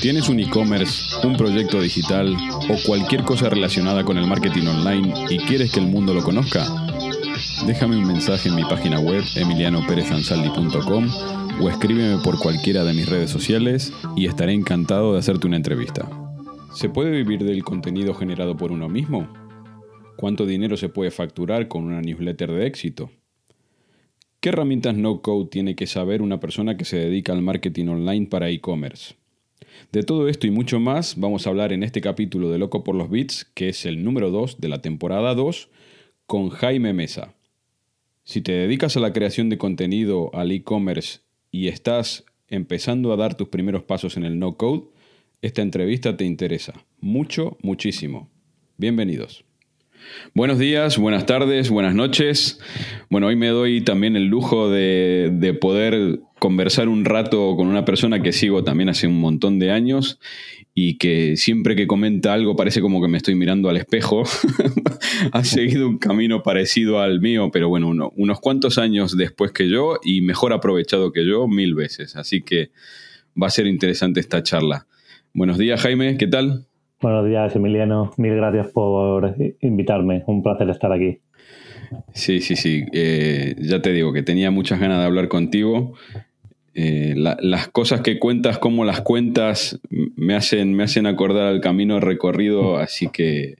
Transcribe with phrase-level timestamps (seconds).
[0.00, 2.34] ¿Tienes un e-commerce, un proyecto digital
[2.70, 6.64] o cualquier cosa relacionada con el marketing online y quieres que el mundo lo conozca?
[7.66, 11.06] Déjame un mensaje en mi página web emilianoperezansaldi.com
[11.60, 16.08] o escríbeme por cualquiera de mis redes sociales y estaré encantado de hacerte una entrevista.
[16.72, 19.28] ¿Se puede vivir del contenido generado por uno mismo?
[20.16, 23.10] ¿Cuánto dinero se puede facturar con una newsletter de éxito?
[24.40, 28.48] ¿Qué herramientas no-code tiene que saber una persona que se dedica al marketing online para
[28.48, 29.19] e-commerce?
[29.92, 32.94] De todo esto y mucho más vamos a hablar en este capítulo de Loco por
[32.94, 35.68] los Bits, que es el número 2 de la temporada 2,
[36.26, 37.34] con Jaime Mesa.
[38.22, 43.36] Si te dedicas a la creación de contenido al e-commerce y estás empezando a dar
[43.36, 44.84] tus primeros pasos en el no-code,
[45.42, 46.84] esta entrevista te interesa.
[47.00, 48.28] Mucho, muchísimo.
[48.76, 49.49] Bienvenidos.
[50.34, 52.60] Buenos días, buenas tardes, buenas noches.
[53.08, 57.84] Bueno, hoy me doy también el lujo de, de, poder conversar un rato con una
[57.84, 60.18] persona que sigo también hace un montón de años
[60.74, 64.22] y que siempre que comenta algo parece como que me estoy mirando al espejo.
[65.32, 69.68] ha seguido un camino parecido al mío, pero bueno, uno, unos cuantos años después que
[69.68, 72.16] yo y mejor aprovechado que yo mil veces.
[72.16, 72.70] Así que
[73.40, 74.86] va a ser interesante esta charla.
[75.32, 76.66] Buenos días, Jaime, ¿qué tal?
[77.00, 78.12] Buenos días, Emiliano.
[78.18, 80.22] Mil gracias por invitarme.
[80.26, 81.18] Un placer estar aquí.
[82.12, 82.84] Sí, sí, sí.
[82.92, 85.94] Eh, ya te digo que tenía muchas ganas de hablar contigo.
[86.74, 91.60] Eh, la, las cosas que cuentas, cómo las cuentas, me hacen, me hacen acordar al
[91.60, 93.56] camino recorrido, así que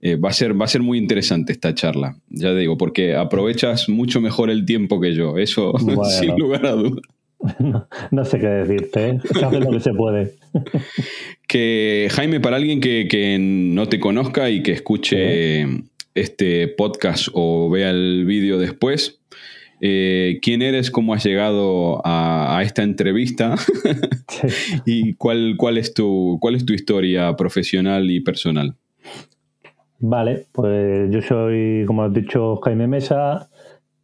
[0.00, 3.88] eh, va, a ser, va a ser muy interesante esta charla, ya digo, porque aprovechas
[3.88, 6.04] mucho mejor el tiempo que yo, eso bueno.
[6.04, 7.02] sin lugar a dudas.
[7.58, 9.20] No, no, sé qué decirte, ¿eh?
[9.20, 10.34] se hace lo que se puede.
[11.52, 15.84] que Jaime, para alguien que, que, no te conozca y que escuche sí.
[16.14, 19.20] este podcast o vea el vídeo después,
[19.82, 23.56] eh, quién eres, cómo has llegado a, a esta entrevista
[24.86, 28.74] y cuál, cuál, es tu, cuál es tu historia profesional y personal.
[29.98, 33.50] Vale, pues yo soy, como has dicho, Jaime Mesa.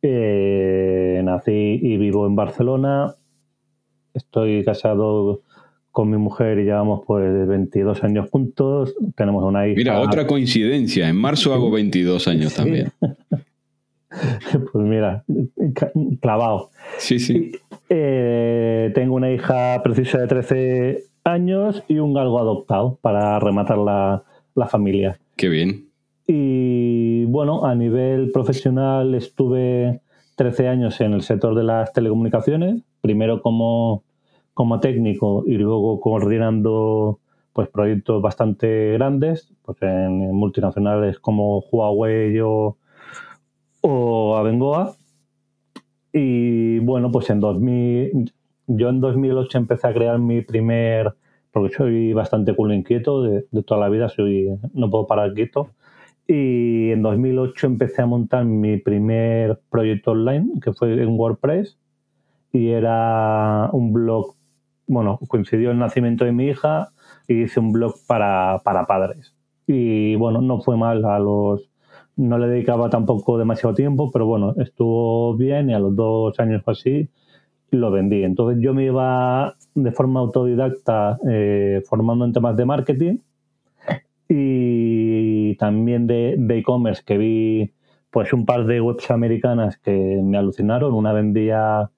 [0.03, 3.15] Eh, nací y vivo en Barcelona.
[4.13, 5.45] Estoy casado
[5.99, 8.95] con mi mujer y llevamos pues 22 años juntos.
[9.17, 9.77] Tenemos una hija.
[9.77, 11.09] Mira, otra coincidencia.
[11.09, 12.57] En marzo hago 22 años sí.
[12.57, 12.93] también.
[14.73, 15.23] Pues mira,
[16.21, 16.71] clavado.
[16.97, 17.53] Sí, sí.
[17.91, 24.25] Eh, tengo una hija precisa de 13 años y un galgo adoptado para rematar la,
[24.55, 25.19] la familia.
[25.37, 25.89] Qué bien.
[26.27, 30.01] Y bueno, a nivel profesional estuve
[30.37, 34.05] 13 años en el sector de las telecomunicaciones, primero como,
[34.59, 37.21] como técnico y luego coordinando
[37.53, 42.77] pues, proyectos bastante grandes, pues en multinacionales como Huawei o,
[43.83, 44.97] o Abengoa.
[46.13, 48.33] Y bueno, pues en 2000,
[48.67, 51.15] yo en 2008 empecé a crear mi primer,
[51.53, 55.69] porque soy bastante culo inquieto de, de toda la vida, soy, no puedo parar quieto.
[56.27, 61.79] Y en 2008 empecé a montar mi primer proyecto online, que fue en WordPress,
[62.53, 64.35] y era un blog,
[64.89, 66.91] bueno, coincidió el nacimiento de mi hija
[67.29, 69.35] y hice un blog para, para padres.
[69.67, 71.71] Y bueno, no fue mal a los...
[72.17, 76.63] No le dedicaba tampoco demasiado tiempo, pero bueno, estuvo bien y a los dos años
[76.67, 77.09] o así
[77.71, 78.25] lo vendí.
[78.25, 83.19] Entonces yo me iba de forma autodidacta eh, formando en temas de marketing
[84.29, 87.73] y también de e-commerce que vi
[88.11, 90.95] pues un par de webs americanas que me alucinaron.
[90.95, 91.91] Una vendía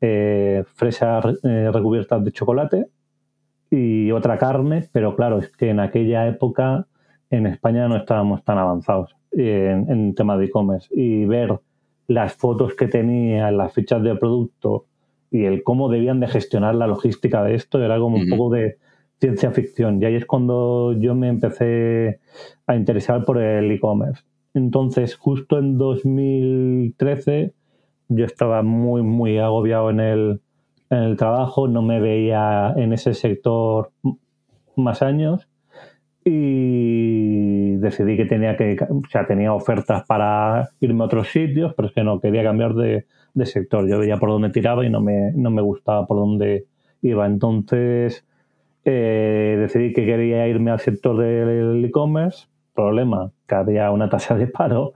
[0.00, 2.86] eh, fresas eh, recubiertas de chocolate
[3.70, 6.86] y otra carne, pero claro, es que en aquella época
[7.30, 11.60] en España no estábamos tan avanzados en, en tema de e-commerce y ver
[12.08, 14.86] las fotos que tenía, las fichas de producto
[15.30, 18.24] y el cómo debían de gestionar la logística de esto era como uh -huh.
[18.24, 18.78] un poco de
[19.20, 20.02] ciencia ficción.
[20.02, 22.18] Y ahí es cuando yo me empecé
[22.66, 24.24] a interesar por el e-commerce.
[24.54, 27.52] Entonces, justo en 2013,
[28.10, 30.40] yo estaba muy, muy agobiado en el,
[30.90, 33.92] en el trabajo, no me veía en ese sector
[34.76, 35.48] más años
[36.24, 41.88] y decidí que tenía que, o sea, tenía ofertas para irme a otros sitios, pero
[41.88, 43.88] es que no quería cambiar de, de sector.
[43.88, 46.66] Yo veía por dónde tiraba y no me, no me gustaba por dónde
[47.02, 47.26] iba.
[47.26, 48.26] Entonces,
[48.84, 52.48] eh, decidí que quería irme al sector del e-commerce.
[52.74, 54.94] Problema, que había una tasa de paro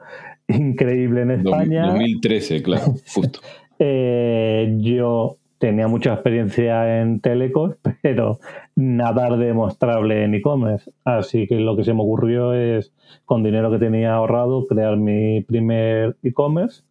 [0.49, 1.87] increíble en España.
[1.87, 3.41] 2013, claro, justo.
[3.79, 8.39] Eh, yo tenía mucha experiencia en telecos, pero
[8.77, 10.93] nada demostrable en e-commerce.
[11.05, 12.93] Así que lo que se me ocurrió es,
[13.25, 16.83] con dinero que tenía ahorrado, crear mi primer e-commerce,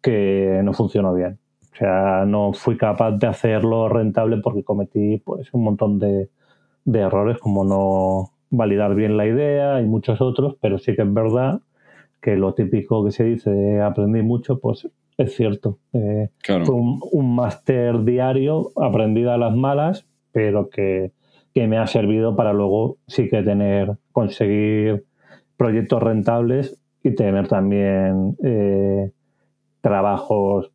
[0.00, 1.38] que no funcionó bien.
[1.72, 6.28] O sea, no fui capaz de hacerlo rentable porque cometí pues un montón de,
[6.84, 11.12] de errores, como no validar bien la idea y muchos otros, pero sí que es
[11.12, 11.62] verdad
[12.22, 14.88] que lo típico que se dice, aprendí mucho, pues
[15.18, 15.78] es cierto.
[15.92, 16.30] Eh,
[16.64, 21.12] fue un, máster diario, aprendido a las malas, pero que,
[21.54, 25.04] me ha servido para luego sí que tener, conseguir
[25.56, 29.10] proyectos rentables y tener también eh,
[29.80, 30.70] trabajos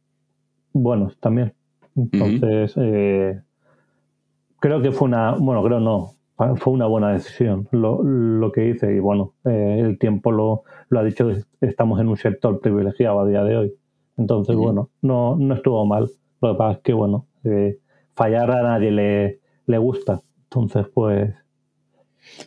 [0.73, 1.53] buenos también.
[1.95, 3.41] Entonces, eh,
[4.59, 6.16] creo que fue una, bueno, creo no,
[6.57, 11.03] fue una buena decisión lo, lo que hice y bueno, el tiempo lo, lo ha
[11.03, 11.29] dicho,
[11.61, 13.73] estamos en un sector privilegiado a día de hoy.
[14.17, 16.09] Entonces, bueno, no, no estuvo mal.
[16.41, 17.77] Lo que pasa es que, bueno, eh,
[18.15, 20.21] fallar a nadie le, le gusta.
[20.43, 21.33] Entonces, pues...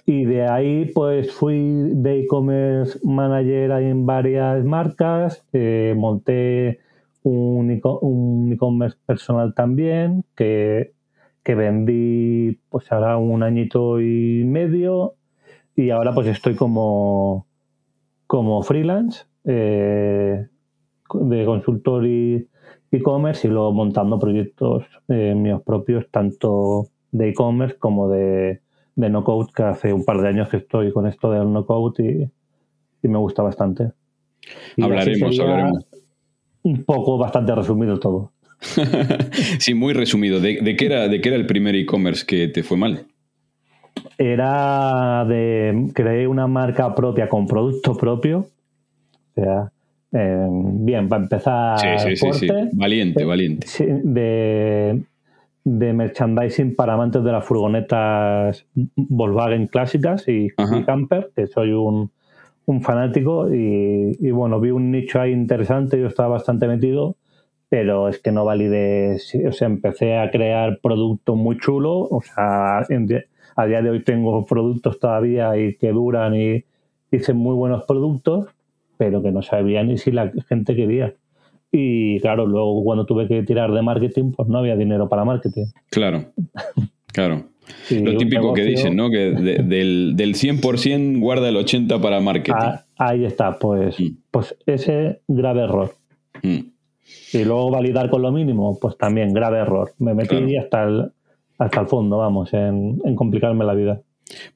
[0.04, 1.58] Y de ahí, pues fui
[1.94, 6.80] de e-commerce manager en varias marcas, eh, monté
[7.22, 7.70] un
[8.52, 10.92] e-commerce personal también, que,
[11.42, 15.14] que vendí pues ahora un añito y medio
[15.74, 17.46] y ahora pues estoy como,
[18.26, 19.24] como freelance.
[19.44, 20.46] Eh,
[21.14, 22.46] de consultor y
[22.92, 28.60] e-commerce y luego montando proyectos eh, míos propios, tanto de e-commerce como de,
[28.96, 32.30] de no-code, que hace un par de años que estoy con esto del no-code
[33.02, 33.92] y, me gusta bastante.
[34.80, 35.86] hablaremos, hablaremos.
[36.62, 38.32] Un poco bastante resumido todo.
[39.58, 40.40] sí, muy resumido.
[40.40, 43.06] ¿De, qué era, ¿De qué era el primer e-commerce que te fue mal?
[44.18, 45.90] Era de.
[45.94, 48.46] Creé una marca propia con producto propio.
[49.34, 49.72] O sea,
[50.12, 51.78] eh, bien, para empezar.
[51.78, 53.66] Sí, sí, sí, Valiente, valiente.
[54.04, 55.02] De,
[55.64, 58.66] de, merchandising para amantes de las furgonetas
[58.96, 60.48] Volkswagen clásicas y,
[60.84, 62.10] camper, que soy un,
[62.66, 63.48] un fanático.
[63.52, 67.16] Y, bueno, vi un nicho ahí interesante, yo estaba bastante metido,
[67.70, 69.16] pero es que no validé.
[69.48, 72.08] O sea, empecé a crear productos muy chulos.
[72.10, 76.64] O sea, a día de hoy tengo productos todavía y que duran y
[77.10, 78.48] hice muy buenos productos
[79.00, 81.14] pero que no sabía ni si la gente quería.
[81.72, 85.68] Y claro, luego cuando tuve que tirar de marketing, pues no había dinero para marketing.
[85.88, 86.26] Claro,
[87.06, 87.44] claro.
[87.88, 89.08] Lo típico que dicen, ¿no?
[89.08, 92.52] Que del, del 100% guarda el 80% para marketing.
[92.54, 94.16] Ah, ahí está, pues, mm.
[94.30, 95.94] pues ese grave error.
[96.42, 96.58] Mm.
[97.32, 99.92] Y luego validar con lo mínimo, pues también grave error.
[99.98, 101.12] Me metí hasta, el,
[101.58, 104.00] hasta el fondo, vamos, en, en complicarme la vida.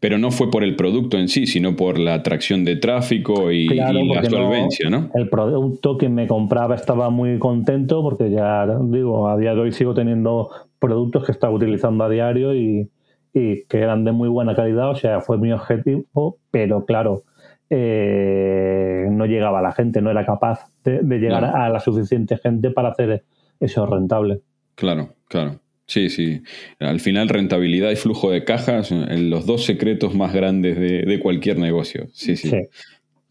[0.01, 3.69] Pero no fue por el producto en sí, sino por la atracción de tráfico y,
[3.69, 3.93] la
[4.25, 9.55] solvencia, no, El producto que me compraba estaba muy contento porque ya, digo, a día
[9.55, 12.89] de hoy sigo teniendo productos que estaba utilizando a diario y,
[13.33, 17.25] que eran de muy buena calidad, o sea, fue mi objetivo, pero claro,
[17.69, 22.71] eh, no llegaba a la gente, no era capaz de, llegar a la suficiente gente
[22.71, 23.25] para hacer
[23.61, 24.41] eso rentable.
[24.75, 25.61] Claro, claro.
[25.87, 26.43] Sí, sí.
[26.79, 32.09] Al final, rentabilidad y flujo de cajas, los dos secretos más grandes de, cualquier negocio.
[32.12, 32.50] Sí, sí.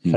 [0.03, 0.13] Mm.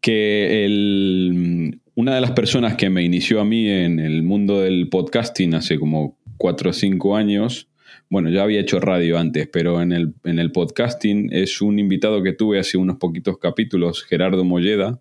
[0.00, 4.88] Que el, una de las personas que me inició a mí en el mundo del
[4.88, 7.68] podcasting hace como cuatro o cinco años,
[8.08, 12.22] bueno, ya había hecho radio antes, pero en el, en el podcasting es un invitado
[12.22, 15.00] que tuve hace unos poquitos capítulos, Gerardo Molleda,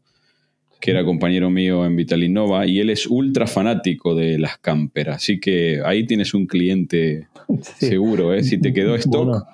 [0.79, 5.17] que era compañero mío en Vitalinova, y él es ultra fanático de las camperas.
[5.17, 7.27] Así que ahí tienes un cliente
[7.62, 8.43] seguro, ¿eh?
[8.43, 9.45] Si te quedó stock.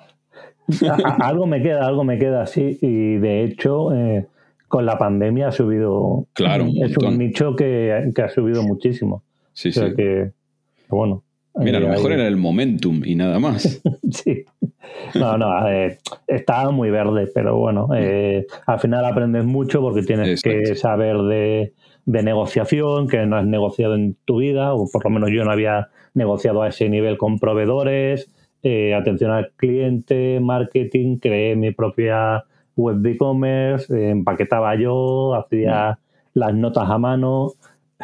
[1.20, 2.78] algo me queda, algo me queda, sí.
[2.80, 4.26] Y de hecho, eh,
[4.68, 6.26] con la pandemia ha subido.
[6.32, 9.22] Claro, es un nicho que, ha subido muchísimo.
[9.52, 9.80] Sí, sí.
[9.96, 10.32] Que,
[10.88, 11.24] bueno,
[11.56, 13.80] Mira, a lo mejor era el momentum y nada más.
[14.10, 14.44] sí.
[15.14, 15.50] No, no,
[16.26, 21.72] estaba muy verde, pero bueno, eh, al final aprendes mucho porque tienes que saber de,
[22.04, 25.88] negociación, que no has negociado en tu vida, o por lo menos yo no había
[26.14, 28.30] negociado a ese nivel con proveedores,
[28.62, 32.44] eh, atención al cliente, marketing, creé mi propia
[32.74, 35.98] web de e-commerce, eh, empaquetaba yo, hacía
[36.34, 37.52] las notas a mano,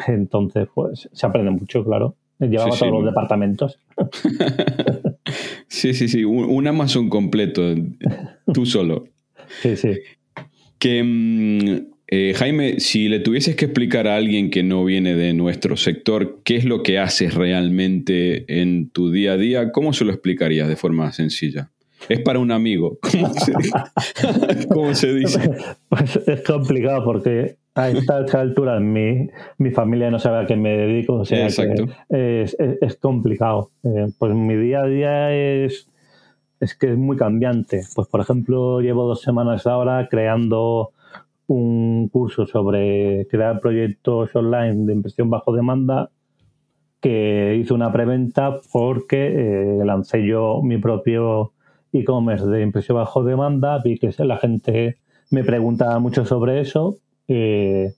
[0.07, 2.15] entonces pues se aprende mucho, claro.
[2.39, 3.79] Llevaba todos los departamentos.
[5.67, 6.23] sí, sí, sí.
[6.23, 7.73] Un, Amazon completo.
[8.53, 9.05] Tú solo.
[9.61, 9.99] Sí, sí.
[10.77, 15.33] Que mm, Eh, Jaime, si le tuvieses que explicar a alguien que no viene de
[15.33, 20.05] nuestro sector qué es lo que haces realmente en tu día a día, ¿cómo se
[20.05, 21.71] lo explicarías de forma sencilla?
[22.09, 22.99] Es para un amigo.
[24.69, 25.39] ¿Cómo se, dice?
[25.89, 30.77] Pues es complicado porque a esta altura mi, mi familia no sabe a qué me
[30.77, 32.45] dedico, o sea que
[32.81, 33.71] es, complicado.
[33.83, 35.89] Eh, pues mi día a día es,
[36.59, 37.83] es que es muy cambiante.
[37.95, 40.91] Pues por ejemplo, llevo dos semanas ahora creando
[41.47, 46.09] un curso sobre crear proyectos online de impresión bajo demanda
[47.01, 51.51] que hice una preventa porque eh, lancé yo mi propio
[51.91, 54.97] e-commerce de impresión bajo demanda, vi que la gente
[55.29, 56.95] me preguntaba mucho sobre eso,
[57.35, 57.93] eh,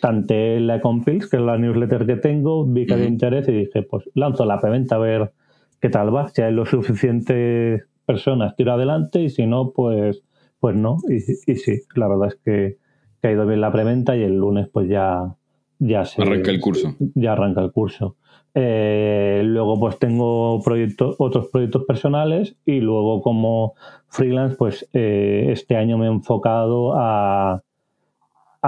[0.00, 3.82] tanteé la Compils, que es la newsletter que tengo, vi que había interés y dije,
[3.82, 5.32] pues lanzo la preventa a ver
[5.80, 10.22] qué tal va, si hay lo suficientes personas, tiro adelante y si no, pues,
[10.60, 10.98] pues no.
[11.08, 11.16] Y,
[11.52, 12.76] y sí, la verdad es que,
[13.22, 15.34] ha ido bien la preventa y el lunes pues ya,
[15.80, 16.22] ya se...
[16.22, 16.94] Arranca el curso.
[17.14, 18.16] Ya arranca el curso.
[18.54, 23.74] Eh, luego pues tengo proyectos, otros proyectos personales y luego como
[24.08, 27.62] freelance pues eh, este año me he enfocado a,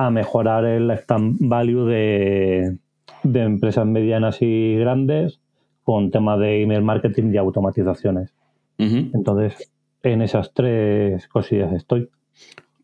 [0.07, 2.77] a mejorar el stand value de,
[3.23, 5.41] de, empresas medianas y grandes
[5.83, 8.33] con temas de email marketing y automatizaciones.
[8.79, 9.71] Entonces
[10.03, 12.09] en esas tres cosillas estoy.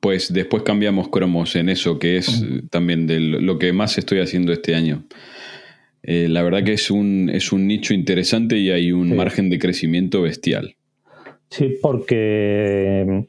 [0.01, 4.53] Pues después cambiamos cromos en eso, que es también de lo que más estoy haciendo
[4.53, 5.05] este año.
[6.03, 9.59] Eh, la verdad que es un, es un nicho interesante y hay un margen de
[9.59, 10.77] crecimiento bestial.
[11.49, 13.27] Sí, porque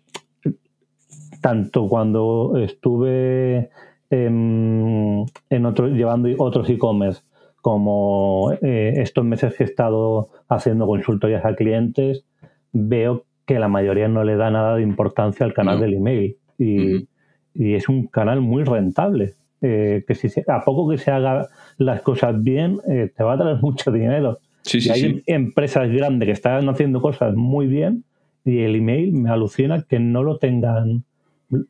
[1.45, 3.69] tanto cuando estuve
[4.09, 5.27] en,
[5.63, 7.21] otro, llevando otros e-commerce
[7.61, 12.25] como eh, estos meses que he estado haciendo consultorías a clientes,
[12.73, 17.07] veo que la mayoría no le da nada de importancia al canal del email y,
[17.53, 19.35] y, es un canal muy rentable.
[19.61, 23.37] Eh, que si a poco que se haga las cosas bien, eh, te va a
[23.37, 24.39] traer mucho dinero.
[24.73, 28.03] y hay empresas grandes que están haciendo cosas muy bien
[28.43, 31.03] y el email me alucina que no lo tengan.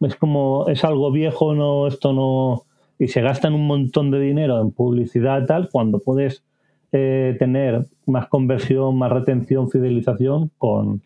[0.02, 2.64] Es como, es algo viejo, no, esto no.
[2.98, 6.44] Y se gastan un montón de dinero en publicidad tal, cuando puedes
[6.92, 11.02] eh, tener más conversión, más retención, fidelización con,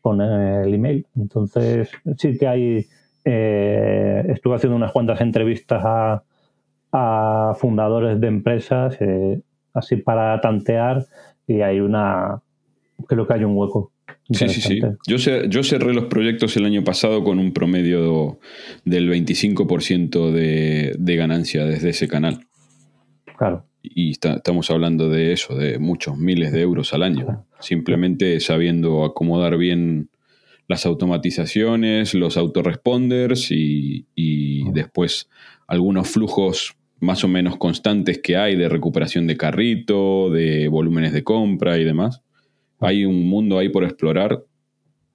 [0.00, 1.06] con el email.
[1.16, 2.86] Entonces, sí que hay.
[3.26, 6.22] Eh, estuve haciendo unas cuantas entrevistas a,
[6.92, 9.40] a fundadores de empresas, eh,
[9.72, 11.04] así para tantear,
[11.46, 12.40] y hay una,
[13.06, 13.90] creo que hay un hueco.
[14.30, 14.80] Sí, sí, sí.
[15.06, 18.38] Yo, yo cerré los proyectos el año pasado con un promedio
[18.84, 22.46] del 25% de, de ganancia desde ese canal.
[23.36, 23.66] Claro.
[23.82, 27.44] Y estamos hablando de eso, de muchos miles de euros al año.
[27.60, 30.08] Simplemente sabiendo acomodar bien
[30.68, 35.28] las automatizaciones, los autoresponders y, y después
[35.66, 41.22] algunos flujos más o menos constantes que hay de recuperación de carrito, de volúmenes de
[41.22, 42.23] compra y demás.
[42.84, 44.42] Hay un mundo ahí por explorar.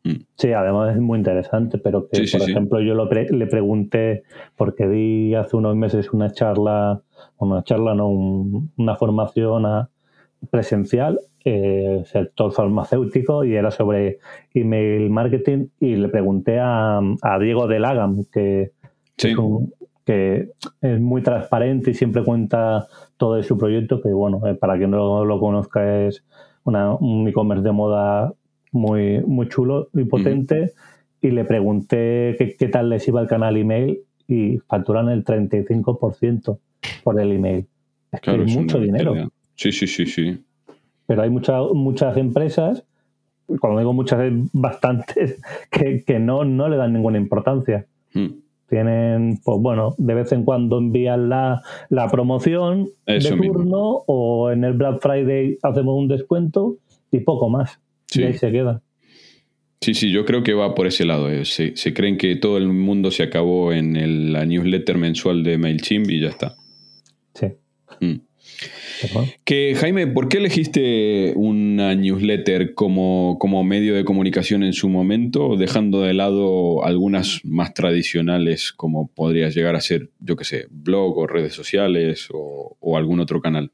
[0.04, 0.24] Mm.
[0.36, 4.24] Sí, además es muy interesante, pero que, por ejemplo, yo le pregunté,
[4.56, 7.02] porque di hace unos meses una charla,
[7.38, 9.88] una charla, no, una formación
[10.50, 14.20] presencial, eh, sector farmacéutico, y era sobre
[14.54, 17.02] email marketing, y le pregunté a,
[17.40, 18.72] Diego de Lagam, que
[19.18, 19.74] es un,
[20.10, 20.50] que
[20.82, 24.90] es muy transparente y siempre cuenta todo de su proyecto, que bueno, eh, para quien
[24.90, 26.24] no lo conozca es
[26.64, 28.34] un e-commerce de moda
[28.72, 30.74] muy, muy chulo y potente.
[31.22, 36.60] Y le pregunté qué, tal les iba el canal email y facturan el 35%
[37.04, 37.68] por el email.
[38.12, 39.14] Es que es mucho dinero.
[39.56, 40.42] Sí, sí, sí, sí.
[41.06, 42.86] Pero hay muchas muchas empresas,
[43.60, 47.86] cuando digo muchas, bastantes, que, que no, no le dan ninguna importancia.
[48.14, 48.28] Mm.
[48.70, 51.62] Tienen, pues bueno, de vez en cuando envían la,
[52.12, 56.78] promoción de turno o en el Black Friday hacemos un descuento
[57.12, 57.80] y poco más.
[58.14, 58.82] Y ahí se queda.
[59.82, 61.30] Sí, sí, yo creo que va por ese lado.
[61.32, 61.46] Eh.
[61.46, 66.22] Se, creen que todo el mundo se acabó en la newsletter mensual de MailChimp y
[66.22, 66.56] ya está.
[67.34, 67.48] Sí.
[68.02, 68.29] Mm.
[69.46, 75.56] Que Jaime, ¿por qué elegiste una newsletter como, como, medio de comunicación en su momento,
[75.56, 81.18] dejando de lado algunas más tradicionales como podría llegar a ser, yo qué sé, blog
[81.18, 83.72] o redes sociales o, algún otro canal?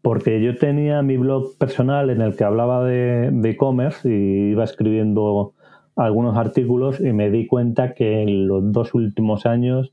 [0.00, 5.54] Porque yo tenía mi blog personal en el que hablaba de e-commerce y iba escribiendo
[5.96, 9.92] algunos artículos y me di cuenta que en los dos últimos años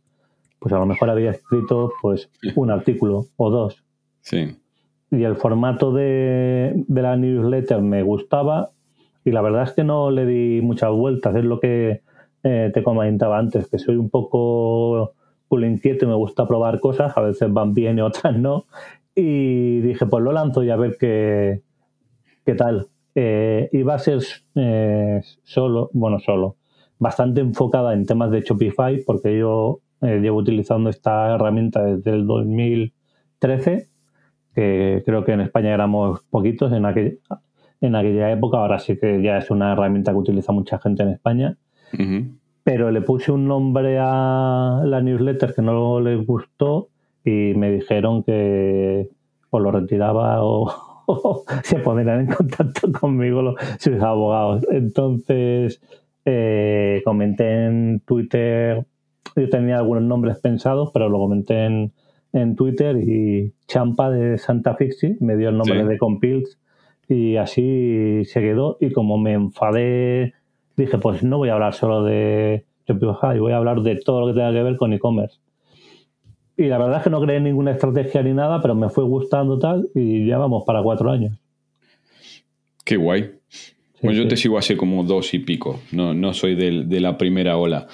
[0.65, 3.83] pues a lo mejor había escrito pues un artículo o dos.
[4.21, 4.57] Sí.
[5.11, 8.71] Y el formato de, la newsletter me gustaba
[9.23, 11.35] y la verdad es que no le di muchas vueltas.
[11.35, 12.01] Es lo que
[12.41, 15.13] eh, te comentaba antes, que soy un poco
[15.51, 18.65] inquieto y me gusta probar cosas, a veces van bien y otras no.
[19.13, 21.61] Y dije, pues lo lanzo y a ver qué,
[22.43, 22.87] qué tal.
[23.13, 24.17] Eh, iba a ser
[24.55, 26.55] eh, solo, bueno, solo,
[26.97, 32.25] bastante enfocada en temas de Shopify, porque yo eh, llevo utilizando esta herramienta desde el
[32.27, 33.89] 2013,
[34.53, 37.19] que creo que en España éramos poquitos en, aquel,
[37.81, 41.09] en aquella época, ahora sí que ya es una herramienta que utiliza mucha gente en
[41.09, 41.57] España
[42.65, 46.89] pero le puse un nombre a la newsletter que no les gustó
[47.23, 49.07] y me dijeron que
[49.51, 50.73] o lo retiraba o,
[51.63, 54.65] se pondrían en contacto conmigo los, sus abogados.
[54.71, 55.79] Entonces
[56.25, 58.83] eh, comenté en Twitter,
[59.35, 61.91] yo tenía algunos nombres pensados, pero lo comenté en,
[62.57, 66.59] Twitter y Champa de Santa Fixi me dio el nombre de Compils
[67.07, 70.33] y así se quedó y como me enfadé
[70.75, 74.27] dije, pues no voy a hablar solo de Shopify, voy a hablar de todo lo
[74.27, 75.39] que tenga que ver con e-commerce.
[76.57, 79.59] Y la verdad es que no creé ninguna estrategia ni nada, pero me fue gustando
[79.59, 81.37] tal y ya vamos para cuatro años.
[82.83, 83.31] Qué guay.
[84.01, 87.57] pues yo te sigo hace como dos y pico, no, no soy de la primera
[87.57, 87.87] ola.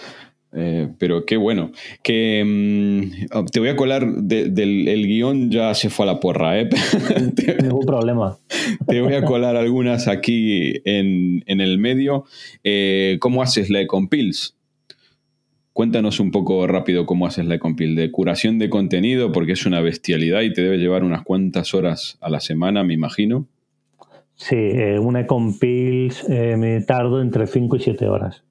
[0.54, 1.72] Eh, pero qué bueno.
[2.04, 6.60] Que mm, te voy a colar del el guion, ya se fue a la porra,
[6.60, 6.70] ¿eh?
[7.62, 8.38] Ningún problema.
[8.88, 12.26] Te voy a colar algunas aquí en, el medio.
[12.64, 14.56] Eh, ¿Cómo haces la Ecompils?
[15.74, 17.96] Cuéntanos un poco rápido cómo haces la Ecompil.
[17.96, 22.18] De curación de contenido, porque es una bestialidad y te debe llevar unas cuantas horas
[22.20, 23.48] a la semana, me imagino.
[24.36, 28.44] Sí, eh, una Ecompil me tardo entre 5 y 7 horas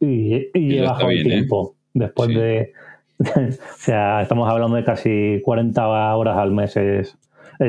[0.00, 1.24] y, y, he bajado el ¿eh?
[1.24, 1.74] tiempo.
[1.94, 2.72] Después de.
[3.18, 7.16] o sea, estamos hablando de casi 40 horas al mes, es,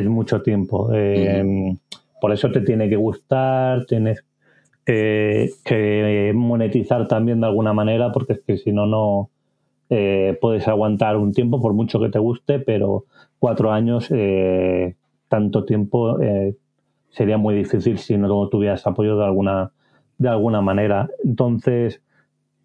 [0.05, 0.93] mucho tiempo.
[0.93, 1.77] Em,
[2.19, 4.23] por eso te tiene que gustar, tienes
[4.85, 9.29] que monetizar también de alguna manera, porque es que si no, no
[9.89, 13.05] eh, puedes aguantar un tiempo, por mucho que te guste, pero
[13.39, 14.95] cuatro años, eh,
[15.29, 16.17] tanto tiempo,
[17.09, 19.71] sería muy difícil si no tuvieras apoyo de alguna,
[20.17, 21.09] de alguna manera.
[21.23, 22.01] Entonces,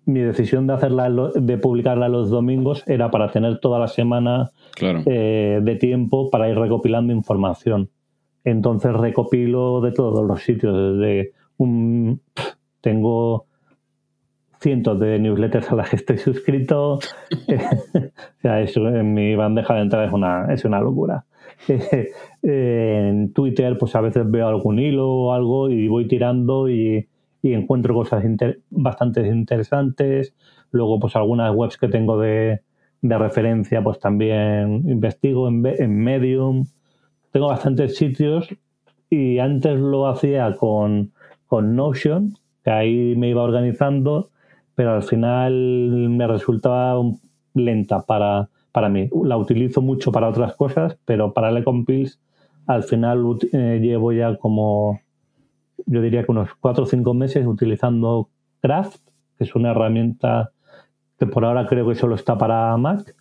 [0.04, 4.50] mi decisión de hacerla de publicarla los domingos era para tener toda la semana
[4.81, 7.90] eh, de tiempo para ir recopilando información.
[8.44, 12.20] Entonces recopilo de todos los sitios, desde un
[12.81, 13.46] tengo
[14.61, 16.94] cientos de newsletters a las que estoy suscrito.
[16.94, 17.00] o
[18.40, 21.24] sea, eso en mi bandeja de entrada es una, es una locura.
[22.42, 27.09] en Twitter, pues a veces veo algún hilo o algo y voy tirando y
[27.42, 28.24] y encuentro cosas
[28.70, 30.35] bastante interesantes.
[30.70, 32.62] Luego, pues algunas webs que tengo de,
[33.02, 36.66] referencia, pues también investigo en, en, Medium.
[37.33, 38.48] Tengo bastantes sitios
[39.11, 41.12] y antes lo hacía con,
[41.46, 44.31] con Notion, que ahí me iba organizando,
[44.76, 45.52] pero al final
[46.09, 47.02] me resultaba
[47.55, 49.11] lenta para, para mí.
[49.24, 52.20] La utilizo mucho para otras cosas, pero para el Compils
[52.66, 55.00] al final eh, llevo ya como
[55.87, 58.29] yo diría que unos cuatro o cinco meses utilizando
[58.61, 59.01] Craft,
[59.38, 60.53] que es una herramienta
[61.18, 63.14] que por ahora creo que solo está para Mac,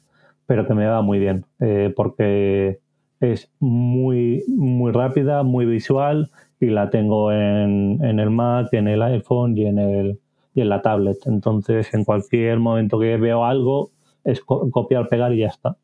[0.46, 2.80] pero que me va muy bien, eh, porque
[3.20, 9.58] es muy, muy rápida, muy visual y la tengo en, el Mac, en el iPhone
[9.58, 10.20] y en, el,
[10.54, 11.18] y en la tablet.
[11.26, 13.92] Entonces, en cualquier momento que veo algo,
[14.24, 15.78] es copiar, pegar y ya está.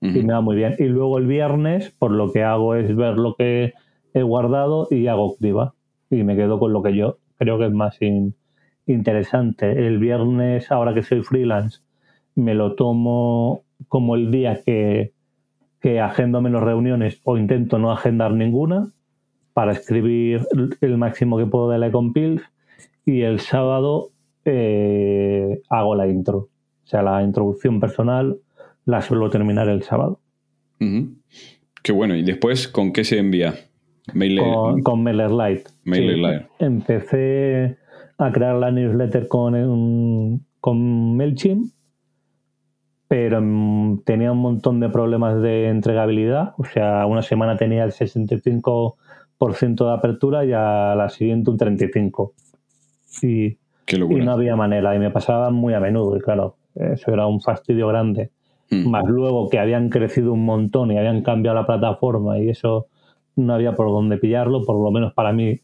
[0.00, 0.74] Y me va muy bien.
[0.78, 3.72] Y luego el viernes, por lo que hago es ver lo que
[4.14, 5.74] he guardado y hago criba
[6.12, 7.98] y me quedo con lo que yo creo que es más
[8.86, 9.86] interesante.
[9.86, 11.80] El viernes, ahora que soy freelance,
[12.34, 15.12] me lo tomo como el día que,
[15.80, 18.92] que agendo menos reuniones o intento no agendar ninguna
[19.54, 20.42] para escribir
[20.80, 22.42] el máximo que puedo de la Compil
[23.04, 24.10] y el sábado
[24.44, 26.36] eh, hago la intro.
[26.84, 28.38] O sea, la introducción personal
[28.84, 30.20] la suelo terminar el sábado.
[31.82, 32.16] Qué bueno.
[32.16, 33.54] ¿Y después con qué se envía?
[34.06, 35.70] Con, con MailerLite.
[36.58, 37.76] Empecé
[38.18, 41.72] a crear la newsletter con, con MailChimp,
[43.08, 43.40] pero
[44.04, 46.54] tenía un montón de problemas de entregabilidad.
[46.58, 52.32] O sea, una semana tenía el 65% de apertura y a la siguiente un 35%.
[53.22, 54.94] Y, y no había manera.
[54.94, 56.16] Y me pasaba muy a menudo.
[56.16, 58.30] Y claro, eso era un fastidio grande.
[58.70, 58.88] Mm.
[58.88, 62.86] Más luego que habían crecido un montón y habían cambiado la plataforma y eso
[63.36, 65.60] no había por dónde pillarlo, por lo menos para mí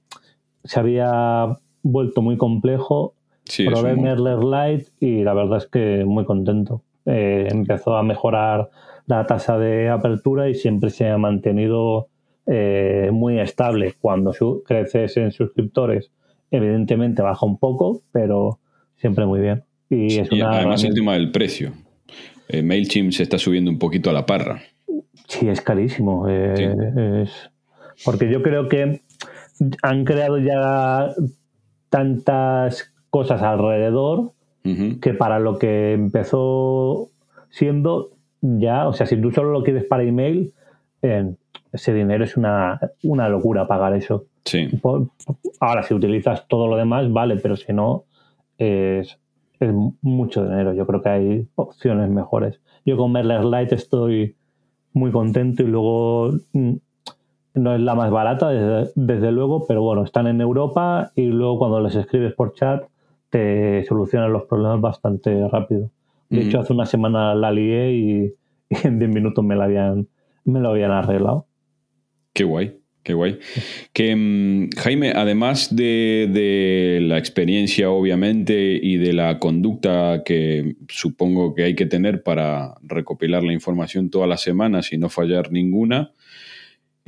[0.65, 3.15] se había vuelto muy complejo.
[3.45, 6.83] Sí, Probé Merler Lite y la verdad es que muy contento.
[7.07, 8.69] Eh, empezó a mejorar
[9.07, 12.09] la tasa de apertura y siempre se ha mantenido
[12.47, 13.95] eh, muy estable.
[13.99, 14.33] Cuando
[14.65, 16.11] creces en suscriptores,
[16.51, 18.59] evidentemente baja un poco, pero
[18.97, 19.65] siempre muy bien.
[19.89, 21.73] Y, es una además el tema del precio.
[22.49, 24.61] Eh, MailChimp se está subiendo un poquito a la parra.
[25.27, 26.27] Sí, es carísimo.
[26.29, 27.27] Eh,
[28.05, 29.03] porque yo creo que
[29.83, 31.11] han creado ya
[31.89, 34.33] tantas cosas alrededor
[35.01, 37.09] que para lo que empezó
[37.49, 38.11] siendo
[38.43, 40.53] ya, o sea, si tú solo lo quieres para email,
[41.73, 44.27] ese dinero es una, una locura pagar eso.
[44.45, 44.69] Sí.
[45.61, 48.05] ahora, si utilizas todo lo demás, vale, pero si no,
[48.59, 49.19] es,
[49.61, 50.73] es mucho dinero.
[50.75, 52.61] Yo creo que hay opciones mejores.
[52.85, 54.37] Yo con Merler Lite estoy
[54.93, 56.75] muy contento y luego mm,
[57.55, 58.51] no es la más barata,
[58.95, 62.85] desde, luego, pero bueno, están en Europa y luego cuando les escribes por chat
[63.31, 65.91] te solucionan los problemas bastante rápido.
[66.31, 68.35] De hecho, hace una semana la lié y,
[68.85, 70.09] en 10 minutos me, la habían,
[70.45, 71.47] me lo habían arreglado.
[72.33, 72.79] Qué guay.
[73.09, 73.39] Qué guay.
[73.95, 81.65] Que, mm, Jaime, además de, la experiencia, obviamente, y de la conducta que supongo que
[81.65, 86.13] hay que tener para recopilar la información todas las semanas y no fallar ninguna,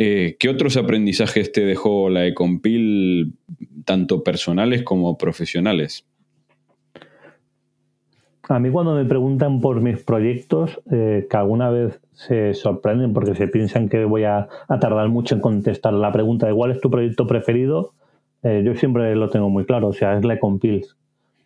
[0.02, 3.34] eh, ¿qué otros aprendizajes te dejó la Ecompil,
[3.84, 6.06] tanto personales como profesionales?
[8.48, 13.34] A mí cuando me preguntan por mis proyectos, eh, que alguna vez se sorprenden porque
[13.34, 14.48] se piensan que voy a,
[14.80, 17.92] tardar mucho en contestar la pregunta de cuál es tu proyecto preferido,
[18.42, 20.96] eh, yo siempre lo tengo muy claro, o sea, es la Compils.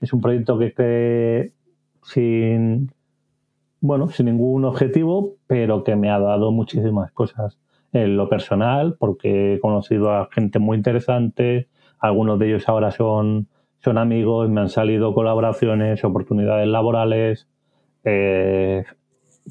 [0.01, 1.53] Es un proyecto que cree
[2.05, 2.93] sin,
[3.81, 7.59] bueno, sin ningún objetivo, pero que me ha dado muchísimas cosas
[7.95, 13.49] en lo personal, porque he conocido a gente muy interesante, algunos de ellos ahora son
[13.85, 17.47] son amigos, me han salido colaboraciones, oportunidades laborales.
[18.03, 18.83] Eh,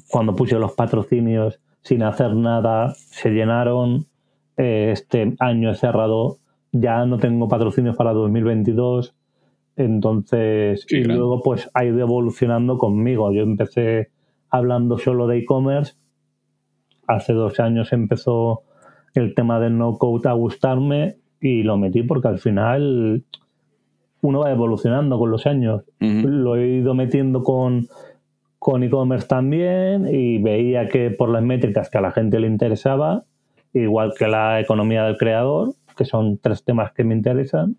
[0.08, 4.06] cuando puse los patrocinios sin hacer nada, se llenaron.
[4.56, 6.38] Eh, este año he cerrado,
[6.72, 9.14] ya no tengo patrocinios para 2022.
[9.76, 13.32] Entonces, y luego pues ha ido evolucionando conmigo.
[13.32, 14.10] Yo empecé
[14.50, 15.94] hablando solo de e-commerce.
[17.06, 18.62] Hace dos años empezó
[19.14, 23.24] el tema del no code a gustarme y lo metí porque al final
[24.22, 25.84] uno va evolucionando con los años.
[26.00, 27.86] Lo he ido metiendo con
[28.64, 33.24] con e-commerce también y veía que por las métricas que a la gente le interesaba,
[33.74, 37.76] igual que la economía del creador, que son tres temas que me interesan,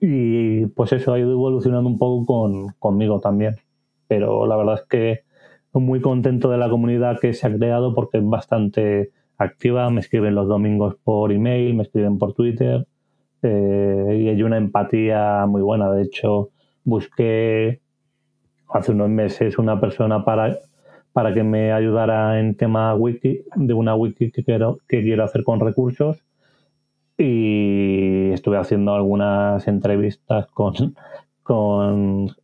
[0.00, 3.56] y pues eso ha ido evolucionando un poco con, conmigo también.
[4.08, 5.24] Pero la verdad es que
[5.80, 10.34] muy contento de la comunidad que se ha creado porque es bastante activa, me escriben
[10.34, 12.86] los domingos por email, me escriben por Twitter
[13.42, 15.90] eh, y hay una empatía muy buena.
[15.92, 16.50] De hecho,
[16.84, 17.80] busqué
[18.68, 20.58] hace unos meses una persona para,
[21.12, 25.42] para que me ayudara en tema wiki, de una wiki que quiero, que quiero hacer
[25.44, 26.22] con recursos.
[27.18, 30.96] Y estuve haciendo algunas entrevistas con,
[31.42, 32.34] con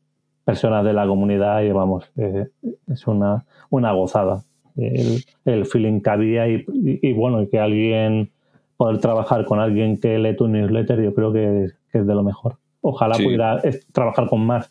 [0.49, 2.47] personas de la comunidad y vamos, eh,
[2.91, 4.45] es una, una gozada
[4.79, 8.31] el, el feeling que había y, y, y bueno, que alguien
[8.79, 12.57] poder trabajar con alguien que lee tu newsletter, yo creo que, es de lo mejor.
[12.81, 13.61] Ojalá pudiera
[13.93, 14.71] trabajar con más.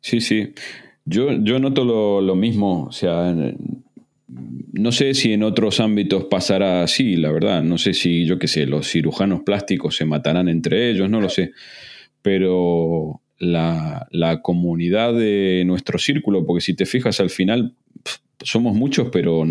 [0.00, 0.52] Sí, sí.
[1.06, 2.84] Yo, yo noto lo, mismo.
[2.84, 3.34] O sea,
[4.72, 7.62] no sé si en otros ámbitos pasará así, la verdad.
[7.62, 11.30] No sé si, yo qué sé, los cirujanos plásticos se matarán entre ellos, no lo
[11.30, 11.52] sé.
[12.20, 17.74] Pero la, la comunidad de nuestro círculo, porque si te fijas al final,
[18.40, 19.44] somos muchos, pero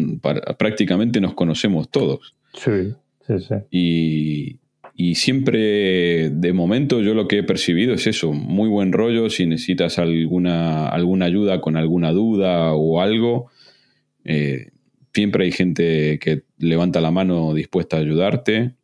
[0.58, 2.36] prácticamente nos conocemos todos.
[2.54, 2.96] Sí.
[3.70, 9.46] Y, siempre, de momento, yo lo que he percibido es eso, muy buen rollo, si
[9.46, 13.50] necesitas alguna, alguna ayuda con alguna duda o algo,
[14.24, 14.70] eh,
[15.14, 18.76] siempre hay gente que levanta la mano dispuesta a ayudarte.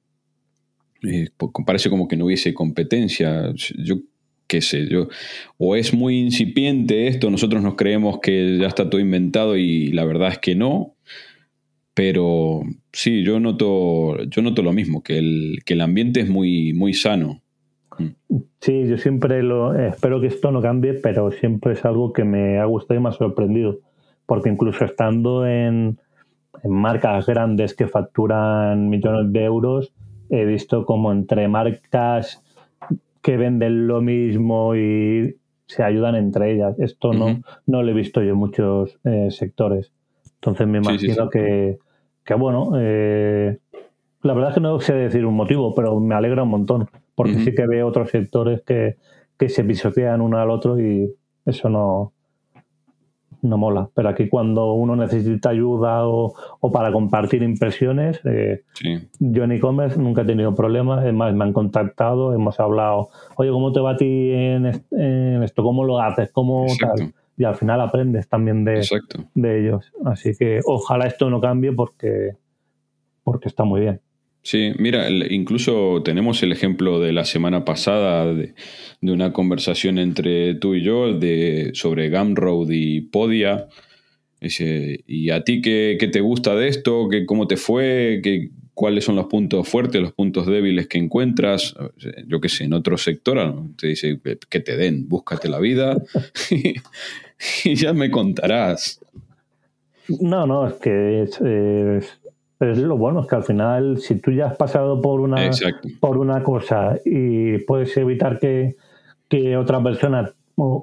[1.03, 1.29] Eh,
[1.65, 3.53] parece como que no hubiese competencia.
[3.77, 3.99] Yo
[4.47, 5.07] qué sé, yo,
[5.57, 10.05] o es muy incipiente esto, nosotros nos creemos que ya está todo inventado y la
[10.05, 10.95] verdad es que no,
[11.93, 16.73] pero sí, yo noto, yo noto lo mismo, que el, que el ambiente es muy,
[16.73, 17.41] muy sano.
[17.97, 18.35] Mm.
[18.61, 22.59] Sí, yo siempre lo espero que esto no cambie, pero siempre es algo que me
[22.59, 23.79] ha gustado y me ha sorprendido.
[24.27, 25.99] Porque incluso estando en,
[26.63, 29.93] en marcas grandes que facturan millones de euros,
[30.29, 32.43] he visto como entre marcas
[33.21, 36.79] que venden lo mismo y se ayudan entre ellas.
[36.79, 39.91] Esto no, no lo he visto yo en muchos eh, sectores.
[40.35, 41.77] Entonces me imagino que
[42.27, 43.57] que bueno, eh,
[44.21, 47.35] la verdad es que no sé decir un motivo, pero me alegra un montón, porque
[47.35, 48.97] sí que veo otros sectores que,
[49.47, 51.09] se pisotean uno al otro y
[51.45, 52.11] eso no,
[53.41, 53.89] no mola.
[53.93, 56.33] Pero aquí cuando uno necesita ayuda o,
[56.71, 58.63] para compartir impresiones, eh,
[59.19, 61.05] yo en e-commerce nunca he tenido problemas.
[61.05, 64.65] Es más, me han contactado, hemos hablado, oye, ¿cómo te va a ti en,
[65.43, 65.63] esto?
[65.63, 66.31] ¿Cómo lo haces?
[66.31, 67.13] ¿Cómo tal?
[67.37, 68.81] Y al final aprendes también de,
[69.35, 69.91] de ellos.
[70.05, 72.31] Así que ojalá esto no cambie porque,
[73.23, 74.01] porque está muy bien.
[74.47, 78.53] Sí, mira, incluso tenemos el ejemplo de la semana pasada de,
[79.01, 83.67] una conversación entre tú y yo de, sobre Gumroad y Podia.
[84.39, 87.09] ¿Y a ti qué, te gusta de esto?
[87.09, 88.21] ¿Qué, ¿Cómo te fue?
[88.23, 91.75] ¿Qué, ¿Cuáles son los puntos fuertes, los puntos débiles que encuentras?
[92.25, 94.17] Yo qué sé, en otro sector te dice
[94.49, 96.01] que te den, búscate la vida
[97.65, 99.01] y, ya me contarás.
[100.21, 101.37] No, no, es que es,
[102.57, 105.49] pero es lo bueno, es que al final, si tú ya has pasado por una,
[105.99, 108.75] por una cosa y puedes evitar que,
[109.57, 110.31] otra persona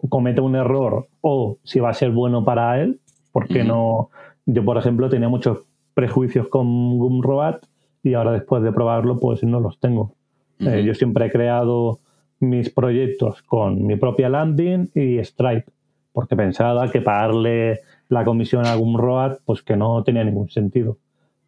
[0.09, 3.01] cometa un error o si va a ser bueno para él,
[3.33, 4.11] porque no.
[4.47, 5.61] Yo, por ejemplo, tenía muchos
[5.95, 7.57] prejuicios con Gumroad
[8.03, 10.13] y ahora después de probarlo, pues no los tengo.
[10.61, 12.01] Eh, yo siempre he creado
[12.39, 15.65] mis proyectos con mi propia landing y Stripe,
[16.13, 20.99] porque pensaba que pagarle la comisión a Gumroad, pues que no tenía ningún sentido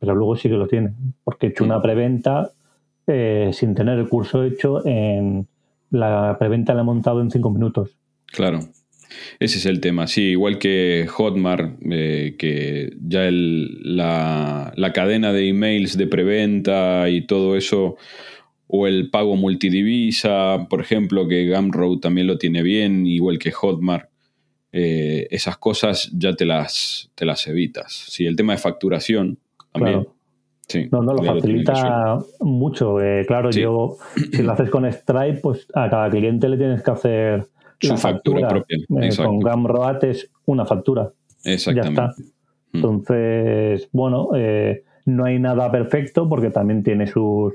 [0.07, 0.93] pero luego sí que lo tiene,
[1.25, 2.53] porque he hecho una preventa
[3.09, 5.49] eh, sin tener el curso hecho en
[5.91, 7.91] la preventa la he montado en cinco minutos.
[8.27, 8.61] Claro.
[9.41, 15.33] Ese es el tema, sí, igual que Hotmart, eh, que ya el, la, la, cadena
[15.33, 17.97] de emails de preventa y todo eso,
[18.67, 24.09] o el pago multidivisa, por ejemplo, que Gumroad también lo tiene bien, igual que Hotmart,
[24.73, 27.93] eh, esas cosas ya te las, te las evitas.
[28.09, 29.39] Sí, el tema de facturación,
[29.77, 30.07] Claro.
[30.91, 33.01] no, no, lo facilita mucho.
[33.01, 33.97] Eh, claro, yo,
[34.33, 37.47] si lo haces con Stripe, pues a cada cliente le tienes que hacer
[37.81, 38.77] su factura, propia.
[39.01, 41.11] Eh, con Gumroad es una factura.
[41.45, 41.95] Exactamente.
[41.97, 42.23] Ya está.
[42.73, 42.77] Mm.
[42.77, 47.55] Entonces, bueno, eh, no hay nada perfecto porque también tiene sus,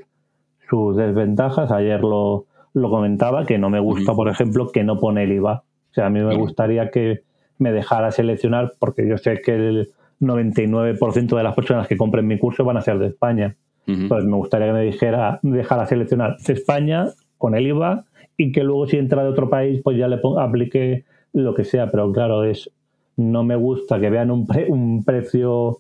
[0.69, 1.71] sus desventajas.
[1.71, 5.63] Ayer lo, lo comentaba, que no me gusta, por ejemplo, que no pone el IVA.
[5.91, 7.23] O sea, a mí me gustaría que
[7.57, 9.89] me dejara seleccionar, porque yo sé que el,
[10.21, 13.55] 99% de las personas que compren mi curso van a ser de España.
[13.85, 17.07] Pues me gustaría que me dijera, dejara seleccionar España
[17.37, 18.05] con el IVA
[18.37, 21.03] y que luego si entra de otro país, pues ya le aplique
[21.33, 21.91] lo que sea.
[21.91, 22.71] Pero claro, es
[23.17, 25.79] no me gusta que vean un, un precio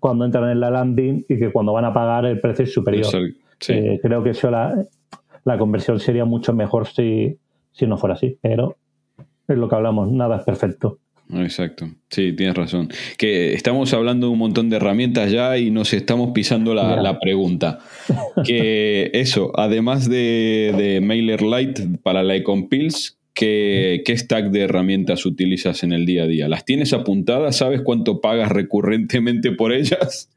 [0.00, 3.06] cuando entran en la landing y que cuando van a pagar el precio es superior.
[3.68, 4.74] Eh, creo que eso la,
[5.44, 7.38] la conversión sería mucho mejor si,
[7.70, 8.76] si no fuera así, pero
[9.46, 10.98] es lo que hablamos, nada es perfecto.
[11.34, 12.90] Exacto, sí, tienes razón.
[13.16, 17.78] Que estamos hablando de un montón de herramientas ya y nos estamos pisando la, pregunta.
[18.44, 25.92] Que eso, además de, MailerLite para la Ecompills, ¿qué, ¿qué stack de herramientas utilizas en
[25.92, 26.48] el día a día?
[26.48, 27.56] ¿Las tienes apuntadas?
[27.56, 30.28] ¿Sabes cuánto pagas recurrentemente por ellas?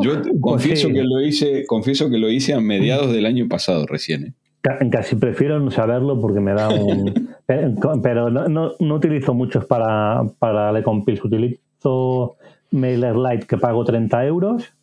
[0.00, 3.86] Yo pues confieso, que lo hice, confieso que lo hice a mediados del año pasado
[3.86, 4.24] recién.
[4.24, 4.32] ¿eh?
[4.60, 7.30] Casi prefiero no saberlo porque me da un...
[8.02, 11.24] pero no, no, utilizo muchos para, para el Ecompills.
[11.24, 12.36] Utilizo
[12.72, 14.74] MailerLite que pago 30 euros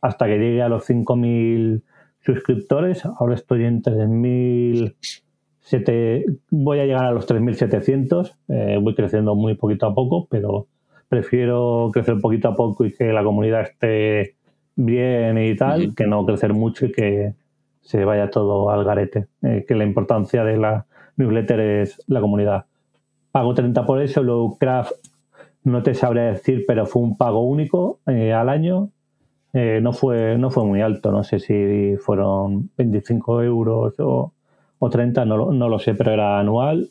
[0.00, 1.82] hasta que llegue a los 5.000
[2.20, 3.04] suscriptores.
[3.04, 4.94] Ahora estoy en 3.000...
[6.50, 8.34] Voy a llegar a los 3.700.
[8.48, 10.66] Eh, voy creciendo muy poquito a poco, pero
[11.08, 14.36] prefiero crecer poquito a poco y que la comunidad esté
[14.76, 17.34] bien y tal, que no crecer mucho y que
[17.88, 19.28] se vaya todo al garete.
[19.40, 20.84] Eh, que la importancia de la
[21.16, 22.66] newsletter es la comunidad.
[23.32, 24.92] Pago 30 por eso, luego Craft
[25.64, 28.90] no te sabría decir, pero fue un pago único eh, al año.
[29.54, 34.34] Eh, no, fue, no fue muy alto, no sé si fueron 25 euros o,
[34.78, 36.90] o 30, no, no lo sé, pero era anual.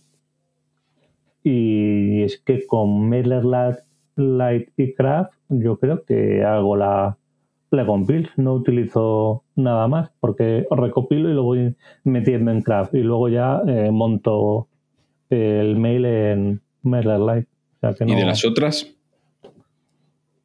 [1.44, 7.18] Y es que con MailerLite y Craft yo creo que hago la,
[7.72, 13.00] la compil, no utilizo nada más porque recopilo y lo voy metiendo en Craft y
[13.00, 14.68] luego ya eh, monto
[15.30, 17.48] el mail en MailerLite.
[18.06, 18.88] ¿Y de las otras?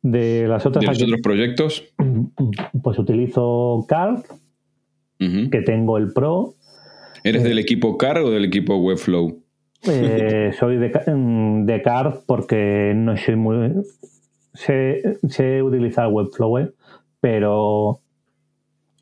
[0.03, 0.83] De las otras.
[0.83, 1.85] ¿De los otros proyectos?
[2.83, 4.23] Pues utilizo Card,
[5.19, 6.55] que tengo el Pro.
[7.23, 9.41] ¿Eres del equipo Card o del equipo Webflow?
[9.89, 13.73] Eh, soy de, de Card porque no soy muy.
[14.55, 16.73] Sé, sé utilizar Webflow, ¿eh?
[17.23, 18.01] Pero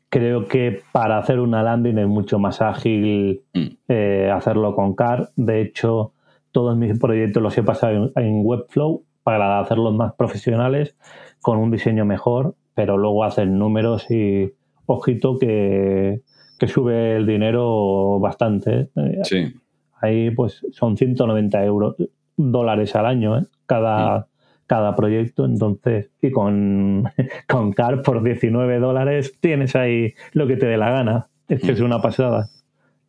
[0.09, 3.67] creo que para hacer una landing es mucho más ágil mm.
[3.87, 5.31] eh, hacerlo con CAR.
[5.35, 6.13] De hecho,
[6.51, 10.95] todos mis proyectos los he pasado en, Webflow para hacerlos más profesionales
[11.41, 14.53] con un diseño mejor, pero luego hacen números y
[14.85, 16.21] ojito que,
[16.67, 18.89] sube el dinero bastante.
[18.95, 19.19] ¿eh?
[19.23, 19.53] Sí.
[19.99, 21.95] Ahí pues son 190 euros.
[22.37, 23.45] dólares al año, ¿eh?
[23.65, 24.27] cada,
[24.71, 25.43] cada proyecto.
[25.43, 27.03] Entonces, y con,
[27.49, 31.27] con CAR por 19 dólares tienes ahí lo que te dé la gana.
[31.49, 32.47] Es que es una pasada.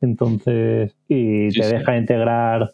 [0.00, 2.72] Entonces, y te deja integrar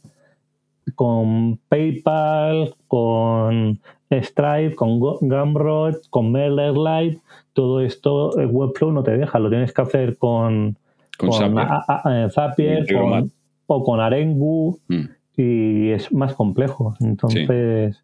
[0.94, 3.79] con PayPal, con
[4.11, 7.20] Stripe, con Gumroad, con MailerLite,
[7.53, 10.79] todo esto Webflow no te deja, lo tienes que hacer con,
[11.18, 11.31] con,
[12.31, 13.29] Zapier, eh,
[13.66, 15.05] o con Arengu mm.
[15.37, 16.94] y es más complejo.
[17.01, 18.03] Entonces,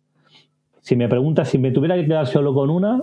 [0.85, 3.01] si me preguntas si me tuviera que quedar solo con una,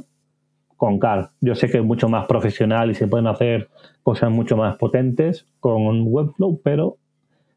[0.77, 1.31] con Car.
[1.41, 3.69] Yo sé que es mucho más profesional y se pueden hacer
[4.03, 6.97] cosas mucho más potentes con Webflow, pero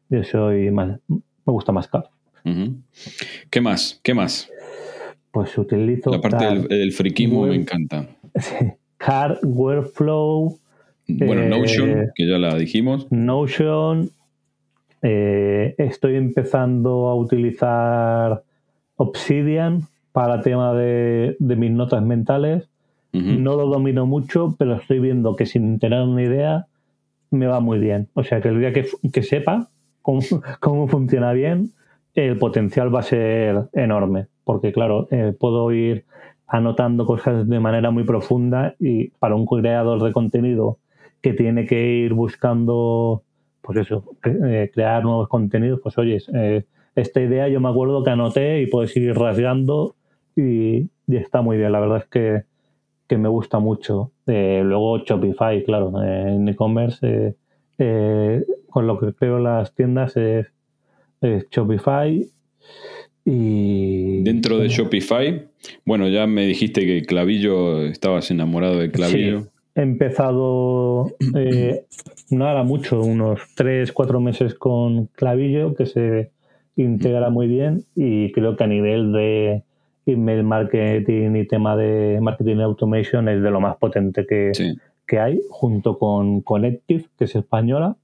[0.09, 2.09] yo soy más, me gusta más Car.
[3.51, 3.99] ¿Qué más?
[4.01, 4.49] ¿Qué más?
[5.29, 6.09] Pues utilizo.
[6.09, 8.07] La parte del, friquismo me encanta.
[8.97, 10.57] Car, Workflow.
[11.07, 13.05] Bueno, eh, Notion, que ya la dijimos.
[13.11, 14.09] Notion.
[15.03, 18.43] Eh, estoy empezando a utilizar
[18.95, 22.69] Obsidian para el tema de, mis notas mentales.
[23.11, 26.67] No lo domino mucho, pero estoy viendo que sin tener una idea
[27.31, 28.07] me va muy bien.
[28.13, 29.67] O sea que el día que, sepa
[30.01, 30.21] cómo,
[30.61, 31.71] cómo funciona bien,
[32.13, 36.05] el potencial va a ser enorme, porque claro, eh, puedo ir
[36.47, 40.77] anotando cosas de manera muy profunda y para un creador de contenido
[41.19, 43.23] que tiene que ir buscando,
[43.61, 46.63] pues eso, eh, crear nuevos contenidos, pues oye, eh,
[46.95, 49.94] esta idea yo me acuerdo que anoté y puedes ir rasgando
[50.35, 52.43] y, está muy bien, la verdad es que,
[53.07, 54.11] que me gusta mucho.
[54.25, 57.35] luego Shopify, claro, en e-commerce,
[58.69, 60.47] con lo que creo las tiendas es
[61.51, 62.27] Shopify.
[63.25, 64.21] Y.
[64.21, 65.47] Dentro de Shopify,
[65.83, 69.47] bueno, ya me dijiste que Clavillo, estabas enamorado de Clavillo.
[69.73, 71.85] he empezado, eh,
[72.29, 76.31] no hará mucho, unos 3, 4 meses con Clavillo, que se
[76.75, 79.63] integra muy bien y creo que a nivel de
[80.05, 84.51] email marketing y tema de marketing automation es de lo más potente que,
[85.07, 87.95] que hay, junto con Connective, que es española.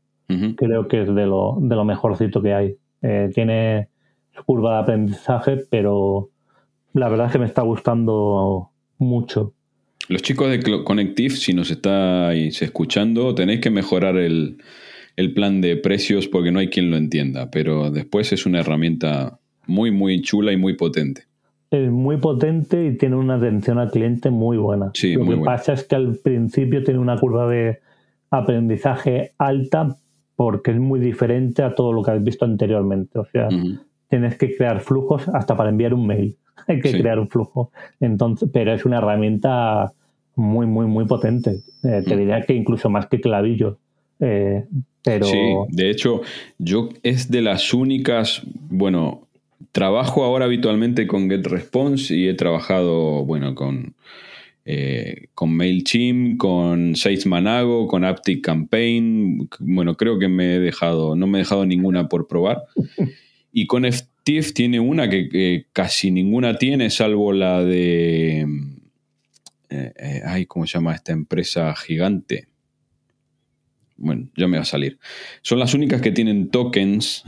[0.55, 2.75] Creo que es de lo, de lo mejorcito que hay.
[3.01, 3.89] Eh, tiene
[4.33, 6.29] su curva de aprendizaje, pero
[6.93, 9.53] la verdad es que me está gustando mucho.
[10.07, 14.57] Los chicos de Connective, si nos estáis escuchando, tenéis que mejorar el,
[15.35, 19.91] plan de precios porque no hay quien lo entienda, pero después es una herramienta muy,
[19.91, 21.25] muy chula y muy potente.
[21.71, 24.87] Es muy potente y tiene una atención al cliente muy buena.
[24.87, 27.79] lo que pasa es que al principio tiene una curva de
[28.29, 29.97] aprendizaje alta,
[30.35, 33.19] porque es muy diferente a todo lo que has visto anteriormente.
[33.19, 33.47] O sea,
[34.09, 36.35] tienes que crear flujos hasta para enviar un mail.
[36.67, 37.71] Hay que crear un flujo.
[37.99, 39.93] Entonces, pero es una herramienta
[40.35, 41.61] muy, muy, muy potente.
[41.83, 43.77] Eh, te diría que incluso más que clavillo.
[44.19, 44.65] Eh,
[45.03, 45.25] pero...
[45.25, 46.21] Sí, de hecho,
[46.57, 49.27] yo es de las únicas, bueno,
[49.71, 53.95] trabajo ahora habitualmente con GetResponse y he trabajado, bueno, con
[54.63, 56.93] eh, con MailChimp, con
[57.25, 59.49] Manago, con Aptic Campaign.
[59.59, 62.63] Bueno, creo que me he dejado, no me he dejado ninguna por probar.
[63.53, 68.47] Y con FTIF tiene una que, casi ninguna tiene, salvo la de.
[69.69, 72.47] Eh, eh, ay, ¿cómo se llama esta empresa gigante?
[73.97, 74.99] Bueno, ya me va a salir.
[75.41, 77.25] Son las únicas que tienen tokens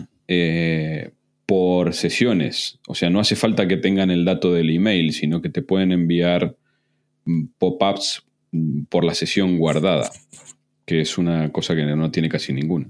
[1.45, 2.79] por sesiones.
[2.87, 5.91] O sea, no hace falta que tengan el dato del email, sino que te pueden
[5.91, 6.55] enviar
[7.57, 8.25] pop-ups
[8.89, 10.09] por la sesión guardada,
[10.85, 12.87] que es una cosa que no tiene casi ninguno.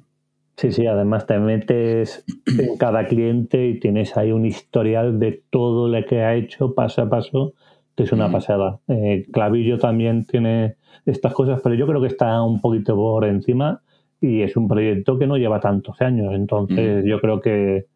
[0.58, 5.88] Sí, sí, además te metes en cada cliente y tienes ahí un historial de todo
[5.88, 7.54] lo que ha hecho paso a paso,
[7.96, 8.80] que es una pasada.
[8.88, 13.82] Eh, Clavillo también tiene estas cosas, pero yo creo que está un poquito por encima
[14.22, 17.88] y es un proyecto que no lleva tantos años, entonces yo creo que,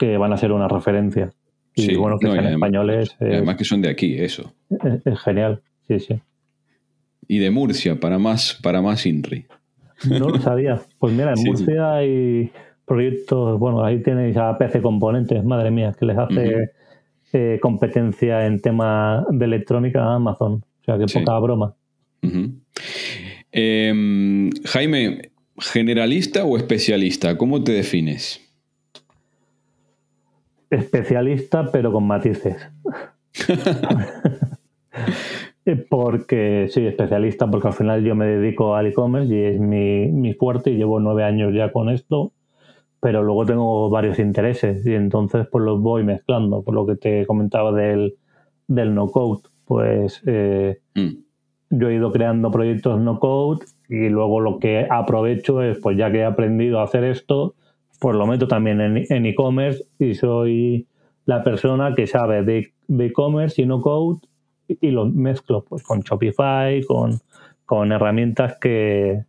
[0.00, 1.30] que van a ser una referencia.
[1.74, 3.14] Y bueno, que sean españoles.
[3.20, 4.54] además que son de aquí, eso.
[5.04, 6.18] Es, genial, sí, sí.
[7.28, 9.44] Y de Murcia, para más, para más INRI.
[10.08, 10.80] No lo sabía.
[10.98, 12.50] Pues mira, en Murcia hay
[12.86, 16.70] proyectos, bueno, ahí tenéis a PC Componentes, madre mía, que les hace
[17.34, 20.64] eh, competencia en tema de electrónica a Amazon.
[20.80, 21.74] O sea, que poca broma.
[23.52, 27.36] Em, Jaime, ¿generalista o especialista?
[27.36, 28.49] ¿Cómo te defines?
[30.70, 32.56] Especialista, pero con matices.
[35.88, 40.70] porque sí, especialista, porque al final yo me dedico al e-commerce y es mi, fuerte
[40.70, 42.32] y llevo nueve años ya con esto,
[43.00, 47.26] pero luego tengo varios intereses y entonces pues los voy mezclando, por lo que te
[47.26, 48.16] comentaba del,
[48.66, 51.10] del no-code, pues eh, mm.
[51.70, 56.18] yo he ido creando proyectos no-code y luego lo que aprovecho es, pues ya que
[56.18, 57.54] he aprendido a hacer esto,
[58.00, 60.86] pues lo meto también en e-commerce y soy
[61.26, 64.20] la persona que sabe de e-commerce y no code
[64.80, 67.20] y lo mezclo pues con Shopify, con,
[67.64, 69.24] con herramientas que,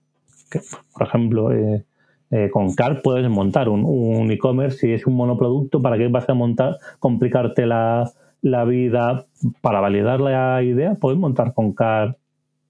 [0.93, 1.85] por ejemplo, eh,
[2.31, 6.33] eh, con Car puedes montar un, e-commerce si es un monoproducto, ¿para qué vas a
[6.33, 8.11] montar, complicarte la,
[8.41, 9.25] la vida
[9.61, 10.95] para validar la idea?
[10.95, 12.17] Puedes montar con Car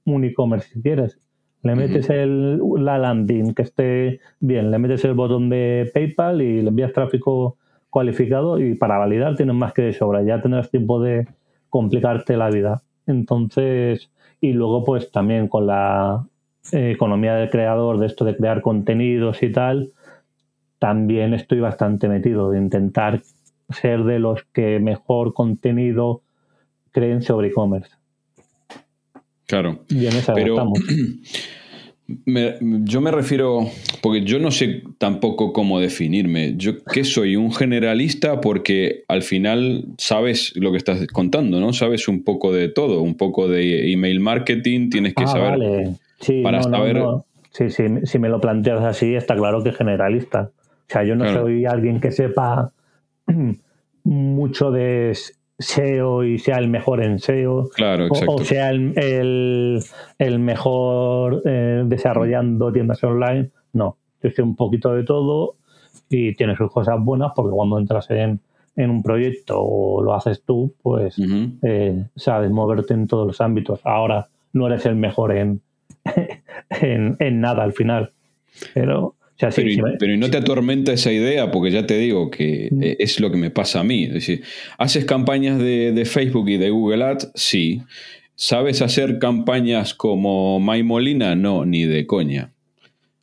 [0.06, 1.20] un e-commerce si quieres.
[1.64, 6.62] Le metes el, la landing que esté bien, le metes el botón de PayPal y
[6.62, 7.57] le envías tráfico
[7.89, 10.24] cualificado y para validar tienes más que de sobra.
[10.24, 11.28] Ya tendrás tiempo de
[11.70, 12.82] complicarte la vida.
[13.05, 14.09] Entonces,
[14.39, 16.26] y luego pues también con la
[16.72, 19.91] eh, economía del creador, de esto de crear contenidos y tal,
[20.80, 23.22] también estoy bastante metido de intentar
[23.70, 26.22] ser de los que mejor contenido
[26.91, 28.01] creen sobre e-commerce.
[29.52, 29.80] Claro.
[30.34, 30.72] Pero
[32.86, 33.68] yo me refiero,
[34.02, 36.54] porque yo no sé tampoco cómo definirme.
[36.56, 41.74] Yo qué soy un generalista porque al final sabes lo que estás contando, ¿no?
[41.74, 45.95] Sabes un poco de todo, un poco de email marketing, tienes que ah, saber vale.
[46.22, 47.04] sí, para saber.
[47.49, 50.49] Sí, sí, si me lo planteas así, está claro que generalista.
[50.54, 52.72] O sea, yo no soy alguien que sepa
[54.06, 55.14] mucho de
[55.62, 57.70] SEO y sea el mejor en SEO.
[57.76, 59.84] Claro, o, sea el,
[60.18, 63.49] el, mejor eh, desarrollando tiendas online.
[63.74, 65.55] No, yo estoy un poquito de todo
[66.09, 68.39] y tiene sus cosas buenas porque cuando entras en,
[68.76, 71.16] en un proyecto o lo haces tú, pues
[71.64, 73.80] eh, sabes moverte en todos los ámbitos.
[73.84, 75.62] Ahora no eres el mejor en,
[76.70, 78.12] en, en nada al final.
[78.74, 79.16] Pero
[79.49, 82.83] pero, y, no te atormenta esa idea, porque ya te digo que mm.
[82.83, 84.05] e, es lo que me pasa a mí.
[84.05, 84.43] Es decir,
[84.77, 87.31] ¿haces campañas de, Facebook y de Google Ads?
[87.35, 87.81] Sí.
[88.35, 91.35] ¿Sabes hacer campañas como My Molina?
[91.35, 92.53] No, ni de coña.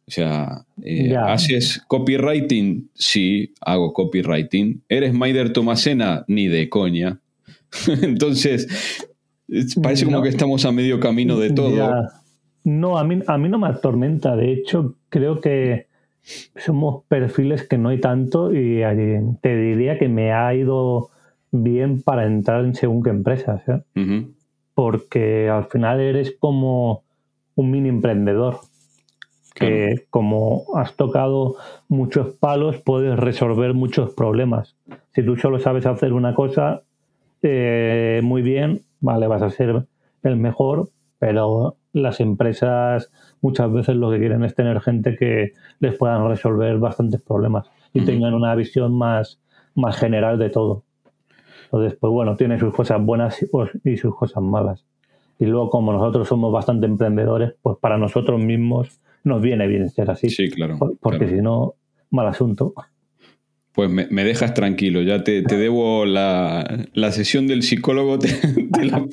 [0.06, 2.90] O sea, eh, ¿haces copywriting?
[2.94, 4.82] Sí, hago copywriting.
[4.88, 6.24] ¿Eres Maider Tomasena?
[6.28, 7.20] Ni de coña.
[8.02, 8.66] Entonces,
[9.82, 12.08] parece como que estamos a medio camino de todo.
[12.64, 14.36] No, a mí, a mí no me atormenta.
[14.36, 15.87] De hecho, creo que
[16.56, 18.82] somos perfiles que no hay tanto y
[19.40, 21.10] te diría que me ha ido
[21.50, 23.62] bien para entrar en según qué empresas.
[23.68, 24.26] ¿eh?
[24.74, 27.02] Porque al final eres como
[27.54, 28.58] un mini emprendedor.
[29.54, 31.56] Que como has tocado
[31.88, 34.76] muchos palos, puedes resolver muchos problemas.
[35.12, 36.82] Si tú solo sabes hacer una cosa
[37.42, 39.84] eh, muy bien, vale, vas a ser
[40.22, 43.10] el mejor, pero las empresas
[43.40, 48.02] muchas veces lo que quieren es tener gente que les puedan resolver bastantes problemas y
[48.04, 49.40] tengan una visión más,
[49.74, 50.84] más general de todo.
[51.64, 53.38] Entonces, pues bueno, tiene sus cosas buenas
[53.84, 54.84] y sus cosas malas.
[55.38, 60.10] Y luego, como nosotros somos bastante emprendedores, pues para nosotros mismos nos viene bien ser
[60.10, 60.30] así.
[60.30, 60.78] Sí, claro.
[61.00, 61.74] Porque si no,
[62.10, 62.72] mal asunto.
[63.72, 68.28] Pues me, dejas tranquilo, ya te, debo la, sesión del psicólogo, te,
[68.84, 69.06] la,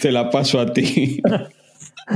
[0.00, 1.20] te la paso a ti.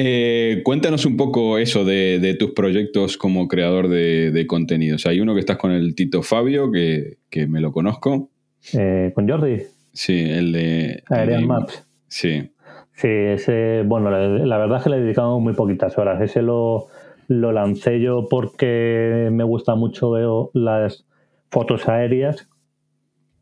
[0.00, 5.06] Eh, cuéntanos un poco eso de, tus proyectos como creador de, contenidos.
[5.06, 8.30] Hay uno que estás con el Tito Fabio, que, me lo conozco.
[8.74, 9.62] Eh, ¿Con Jordi?
[9.92, 11.02] Sí, el de...
[11.08, 11.84] Aerial Maps.
[12.06, 12.48] Sí.
[12.92, 16.22] Sí, ese, bueno, la, verdad es que le he dedicado muy poquitas horas.
[16.22, 16.86] Ese lo,
[17.26, 21.06] lo lancé yo porque me gusta mucho veo las
[21.50, 22.48] fotos aéreas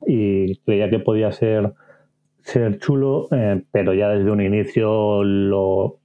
[0.06, 1.72] y creía que podía ser
[2.46, 5.98] ser chulo, eh, pero ya desde un inicio lo,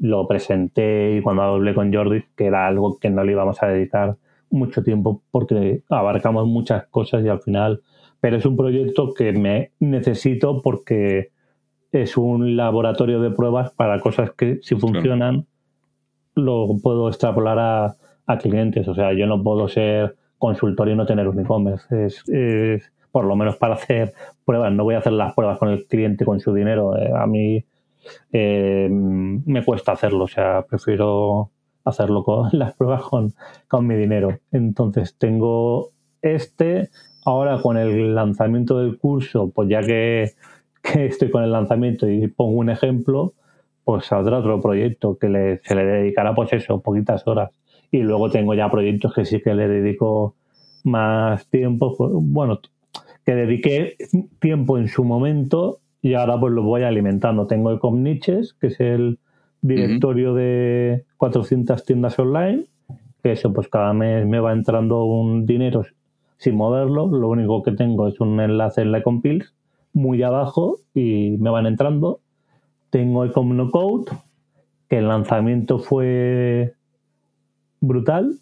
[0.00, 3.68] lo presenté y cuando hablé con Jordi, que era algo que no le íbamos a
[3.68, 4.16] dedicar
[4.50, 7.80] mucho tiempo porque abarcamos muchas cosas y al final,
[8.20, 11.30] pero es un proyecto que me necesito porque
[11.92, 15.46] es un laboratorio de pruebas para cosas que si funcionan
[16.34, 18.88] lo puedo extrapolar a, a, clientes.
[18.88, 22.06] O sea, yo no puedo ser consultor y no tener un e-commerce.
[22.06, 24.12] Es, es, por lo menos para hacer
[24.44, 24.72] pruebas.
[24.72, 26.98] No voy a hacer las pruebas con el cliente con su dinero.
[26.98, 27.64] Eh, a mí
[28.32, 31.52] eh, me cuesta hacerlo, o sea, prefiero
[31.84, 33.32] hacerlo con las pruebas con,
[33.68, 34.40] con mi dinero.
[34.50, 35.92] Entonces tengo
[36.22, 36.90] este,
[37.24, 40.32] ahora con el lanzamiento del curso, pues ya que,
[40.82, 43.34] estoy con el lanzamiento y pongo un ejemplo,
[43.84, 47.52] pues saldrá otro proyecto que le, se le dedicará pues eso, poquitas horas.
[47.92, 50.34] Y luego tengo ya proyectos que sí que le dedico
[50.82, 51.96] más tiempo.
[51.96, 52.58] Pues, bueno,
[53.24, 53.96] que dediqué
[54.38, 57.46] tiempo en su momento y ahora pues lo voy alimentando.
[57.46, 59.18] Tengo el Comniches, que es el
[59.62, 62.66] directorio de 400 tiendas online,
[63.22, 65.82] que eso pues cada mes me va entrando un dinero
[66.36, 69.54] sin moverlo, lo único que tengo es un enlace en la Compils
[69.94, 72.20] muy abajo y me van entrando.
[72.90, 74.12] Tengo el Code,
[74.88, 76.74] que el lanzamiento fue
[77.80, 78.36] brutal,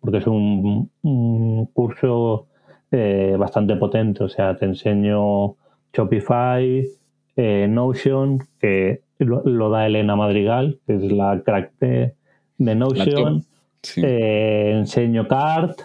[0.00, 0.90] porque es un
[1.72, 2.48] curso
[2.96, 4.22] eh, bastante potente.
[4.22, 5.56] O sea, te enseño
[5.92, 6.86] Shopify,
[7.34, 12.14] eh, Notion, que lo, da Elena Madrigal, que es la crack de,
[12.58, 13.44] Notion.
[13.96, 15.80] Eh, enseño Cart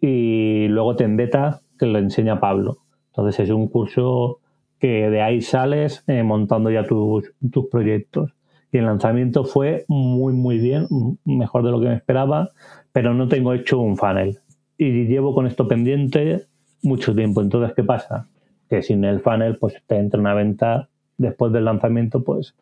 [0.00, 2.78] y luego Tendeta, que lo enseña Pablo.
[3.08, 4.40] Entonces es un curso
[4.78, 8.32] que de ahí sales montando ya tus, tus proyectos.
[8.72, 10.86] Y el lanzamiento fue muy, muy bien,
[11.26, 12.50] mejor de lo que me esperaba,
[12.92, 14.40] pero no tengo hecho un funnel.
[14.78, 16.46] Y llevo con esto pendiente
[16.82, 17.42] mucho tiempo.
[17.42, 18.28] Entonces, ¿qué pasa?
[18.70, 22.54] Que sin el funnel, pues te entra una venta después del lanzamiento, pues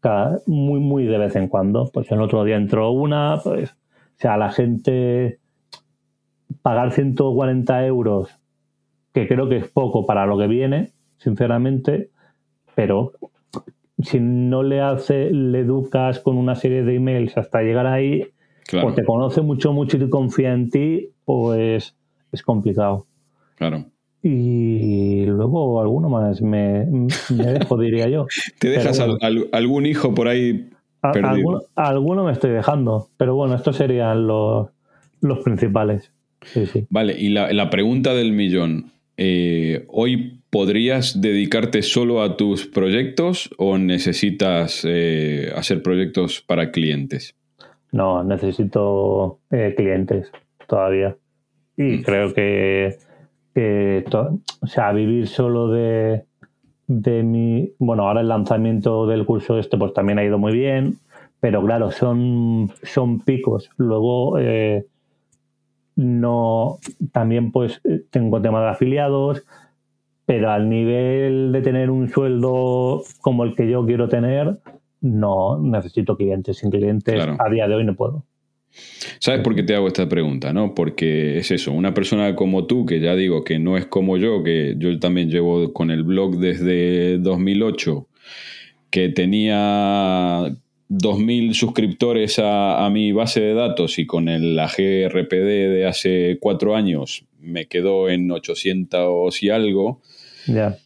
[0.00, 1.90] cada, muy, muy de vez en cuando.
[1.92, 5.38] Pues el otro día entró una, pues, o sea, la gente
[6.62, 8.30] pagar 140 euros,
[9.12, 12.10] que creo que es poco para lo que viene, sinceramente,
[12.74, 13.12] pero
[13.98, 18.26] si no le hace, le educas con una serie de emails hasta llegar ahí,
[18.82, 21.94] o te conoce mucho, mucho y confía en ti, pues
[22.32, 23.06] es complicado.
[23.56, 23.86] Claro.
[24.22, 26.86] Y luego alguno más me,
[27.28, 28.26] dejo, diría yo.
[28.58, 30.70] ¿Te dejas algún hijo por ahí
[31.00, 31.64] perdido?
[31.74, 34.68] Alguno, me estoy dejando, pero bueno, estos serían los,
[35.20, 36.12] los principales.
[36.88, 38.92] Vale, y la, la pregunta del millón.
[39.16, 47.34] Eh, ¿Hoy podrías dedicarte solo a tus proyectos o necesitas eh, hacer proyectos para clientes?
[47.92, 50.30] No, necesito eh, clientes
[50.66, 51.16] todavía.
[51.76, 52.02] Y mm.
[52.02, 52.96] creo que,
[54.60, 56.24] o sea, vivir solo de,
[56.86, 57.72] de mi.
[57.78, 60.98] Bueno, ahora el lanzamiento del curso este, pues también ha ido muy bien,
[61.40, 63.70] pero claro, son, son picos.
[63.76, 64.38] Luego
[65.96, 66.78] no
[67.12, 69.44] también pues tengo tema de afiliados
[70.24, 74.58] pero al nivel de tener un sueldo como el que yo quiero tener
[75.00, 78.24] no necesito clientes sin clientes a día de hoy no puedo
[79.18, 80.52] ¿Sabes por qué te hago esta pregunta?
[80.52, 80.74] ¿no?
[80.74, 84.42] Porque es eso, una persona como tú, que ya digo que no es como yo,
[84.42, 88.06] que yo también llevo con el blog desde 2008,
[88.90, 90.54] que tenía
[90.90, 96.76] 2.000 suscriptores a, mi base de datos y con el, la GRPD de hace cuatro
[96.76, 100.00] años me quedó en 800 y algo.
[100.46, 100.76] Ya.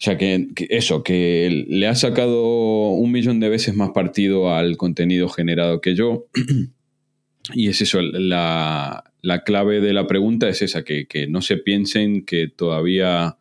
[0.00, 4.78] O sea que, eso, que le ha sacado un millón de veces más partido al
[4.78, 6.26] contenido generado que yo.
[7.54, 11.56] y es eso, la, la, clave de la pregunta es esa, que, que no se
[11.56, 13.36] piensen que todavía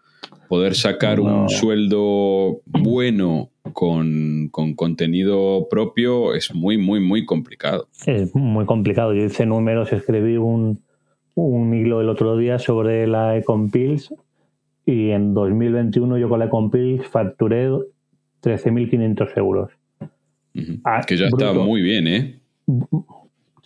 [0.50, 7.88] poder sacar un sueldo bueno con, contenido propio es muy, muy, muy complicado.
[8.06, 9.14] Es muy complicado.
[9.14, 10.80] Yo hice números, escribí un,
[11.36, 14.14] un hilo el otro día sobre la Ecompills
[14.86, 17.70] y en 2021 yo con la Ecompills facturé
[18.42, 19.72] 13.500 euros.
[20.84, 22.40] Ah, que ya está muy bien, ¿eh?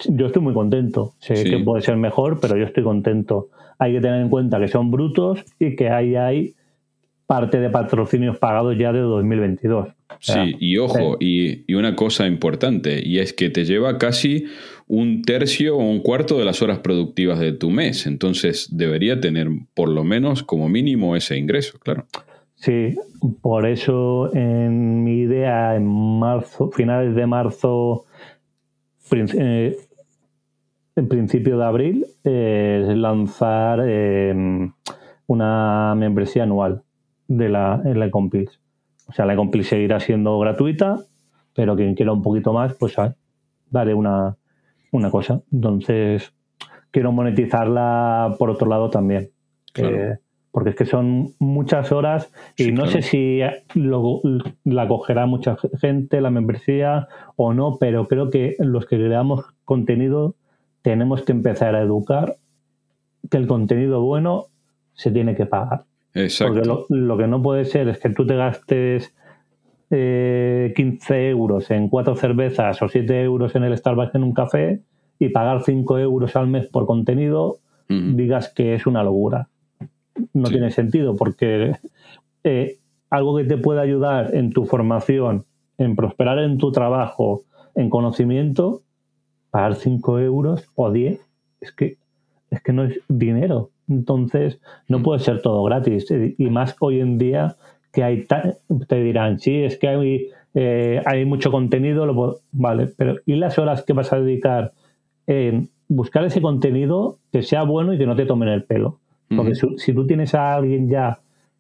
[0.08, 1.14] Yo estoy muy contento.
[1.20, 3.50] Sé que puede ser mejor, pero yo estoy contento.
[3.80, 6.56] Hay que tener en cuenta que son brutos y que ahí hay
[7.26, 9.90] parte de patrocinios pagados ya de 2022.
[10.20, 14.46] Sí, y ojo, y, y, una cosa importante, y es que te lleva casi
[14.88, 18.06] un tercio o un cuarto de las horas productivas de tu mes.
[18.06, 22.06] Entonces debería tener por lo menos como mínimo ese ingreso, claro.
[22.56, 22.96] Sí,
[23.42, 28.06] por eso en mi idea en marzo, finales de marzo,
[29.12, 29.76] eh,
[30.96, 34.74] en principio de abril, es lanzar em,
[35.28, 36.84] una membresía anual
[37.28, 38.60] de la, en la Compils.
[39.08, 41.04] O sea, la Compils seguirá siendo gratuita,
[41.56, 43.16] pero quien quiera un poquito más, pues ah,
[43.70, 44.38] daré una,
[44.92, 45.42] una cosa.
[45.52, 46.34] Entonces,
[46.92, 49.30] quiero monetizarla por otro lado también.
[50.52, 53.40] porque es que son muchas horas y no sé si
[54.64, 60.36] la cogerá mucha gente, la membresía o no, pero creo que los que creamos contenido
[60.84, 62.38] tenemos que empezar a educar
[63.32, 64.48] que el contenido bueno
[64.94, 65.86] se tiene que pagar.
[66.14, 66.54] Exacto.
[66.54, 69.16] Porque lo, que no puede ser es que tú te gastes
[69.90, 74.82] eh, 15 euros en cuatro cervezas o 7 euros en el Starbucks en un café
[75.18, 77.58] y pagar 5 euros al mes por contenido,
[77.88, 79.48] digas que es una locura.
[80.34, 81.74] No tiene sentido porque
[82.44, 82.78] eh,
[83.10, 85.46] algo que te puede ayudar en tu formación,
[85.78, 87.44] en prosperar en tu trabajo,
[87.76, 88.82] en conocimiento,
[89.54, 91.22] pagar 5 euros o 10,
[91.62, 91.98] es que,
[92.50, 93.70] es que no es dinero.
[93.88, 95.04] Entonces, no mm.
[95.04, 96.08] puede ser todo gratis.
[96.40, 97.56] Y más hoy en día
[97.92, 98.26] que hay,
[98.88, 103.60] te dirán, sí, es que hay, eh, hay mucho contenido, lo vale, pero ¿y las
[103.60, 104.74] horas que vas a dedicar
[105.28, 108.98] en buscar ese contenido que sea bueno y que no te tomen el pelo?
[109.36, 111.20] Porque si, tú tienes a alguien ya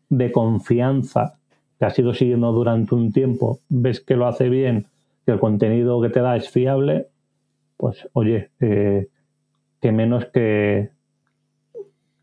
[0.10, 1.36] de confianza
[1.78, 4.88] que ha sido siguiendo durante un tiempo, ves que lo hace bien,
[5.28, 7.10] que el contenido que te da es fiable,
[7.84, 9.10] pues oye, eh,
[9.82, 10.92] que menos que,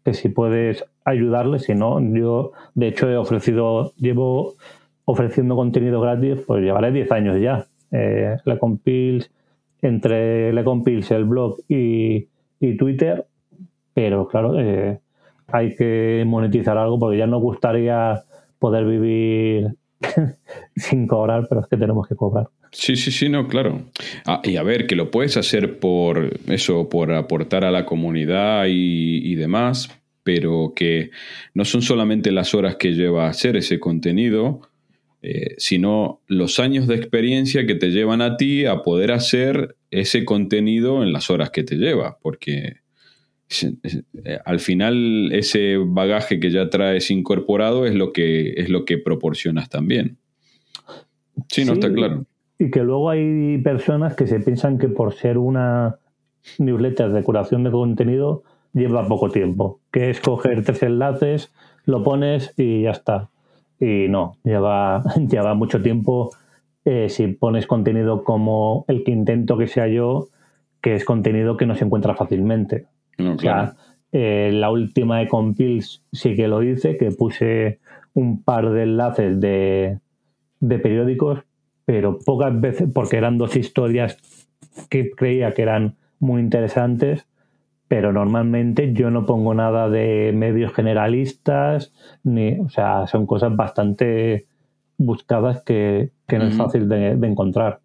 [0.03, 4.55] que si puedes ayudarle, si no, yo de hecho he ofrecido, llevo
[5.05, 7.67] ofreciendo contenido gratis, pues llevaré 10 años ya.
[7.93, 9.31] Eh, le compils,
[9.83, 12.27] entre le compils el blog y,
[12.79, 13.27] Twitter,
[13.93, 14.99] pero claro, eh,
[15.47, 18.23] hay que monetizar algo porque ya nos gustaría
[18.59, 19.77] poder vivir
[20.75, 22.49] sin cobrar, pero es que tenemos que cobrar.
[22.73, 23.91] Sí, sí, sí, no, claro.
[24.27, 28.67] Ah, y a ver, que lo puedes hacer por eso, por aportar a la comunidad
[28.69, 29.91] y, demás,
[30.23, 31.11] pero que
[31.55, 34.61] no son solamente las horas que lleva a hacer ese contenido,
[35.23, 40.25] eh, sino los años de experiencia que te llevan a ti a poder hacer ese
[40.25, 42.77] contenido en las horas que te lleva, porque
[43.63, 48.99] eh, al final ese bagaje que ya traes incorporado es lo que, es lo que
[48.99, 50.19] proporcionas también.
[51.49, 52.27] Sí, no está claro.
[52.61, 55.97] Y que luego hay personas que se piensan que por ser una
[56.59, 58.43] newsletter de curación de contenido
[58.75, 61.55] lleva poco tiempo, que es coger tres enlaces,
[61.87, 63.31] lo pones y ya está.
[63.81, 66.33] Y no, lleva, lleva mucho tiempo
[66.85, 70.29] eh, si pones contenido como el que intento que sea yo,
[70.83, 72.89] que es contenido que no se encuentra fácilmente.
[74.13, 77.81] Eh, la última de Compils sí que lo hice, que puse
[78.13, 79.99] un par de enlaces de,
[80.61, 81.39] de periódicos,
[81.91, 84.17] pero pocas veces, porque eran dos historias
[84.89, 87.27] que creía que eran muy interesantes,
[87.89, 94.47] pero normalmente yo no pongo nada de medios generalistas, ni, o sea, son cosas bastante
[94.99, 97.81] buscadas que, no es fácil de, encontrar.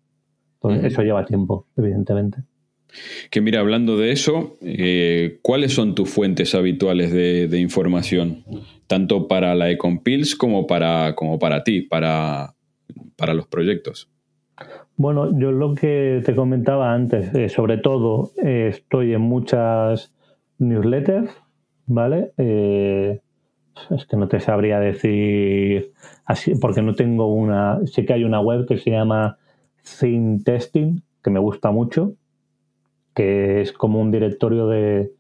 [0.62, 2.44] Entonces, eso lleva tiempo, evidentemente.
[3.32, 8.44] Que mira, hablando de eso, eh, ¿cuáles son tus fuentes habituales de, información?
[8.86, 12.55] Tanto para la Ecompils como para, como para ti, para,
[13.16, 14.10] para los proyectos.
[14.98, 20.14] Bueno, yo lo que te comentaba antes, eh, sobre todo eh, estoy en muchas
[20.58, 21.32] newsletters,
[21.86, 22.32] ¿vale?
[22.38, 25.92] es que no te sabría decir
[26.26, 27.80] así, porque no tengo una.
[27.86, 29.38] Sí que hay una web que se llama
[30.00, 32.14] Theme Testing, que me gusta mucho,
[33.14, 35.12] que es como un directorio de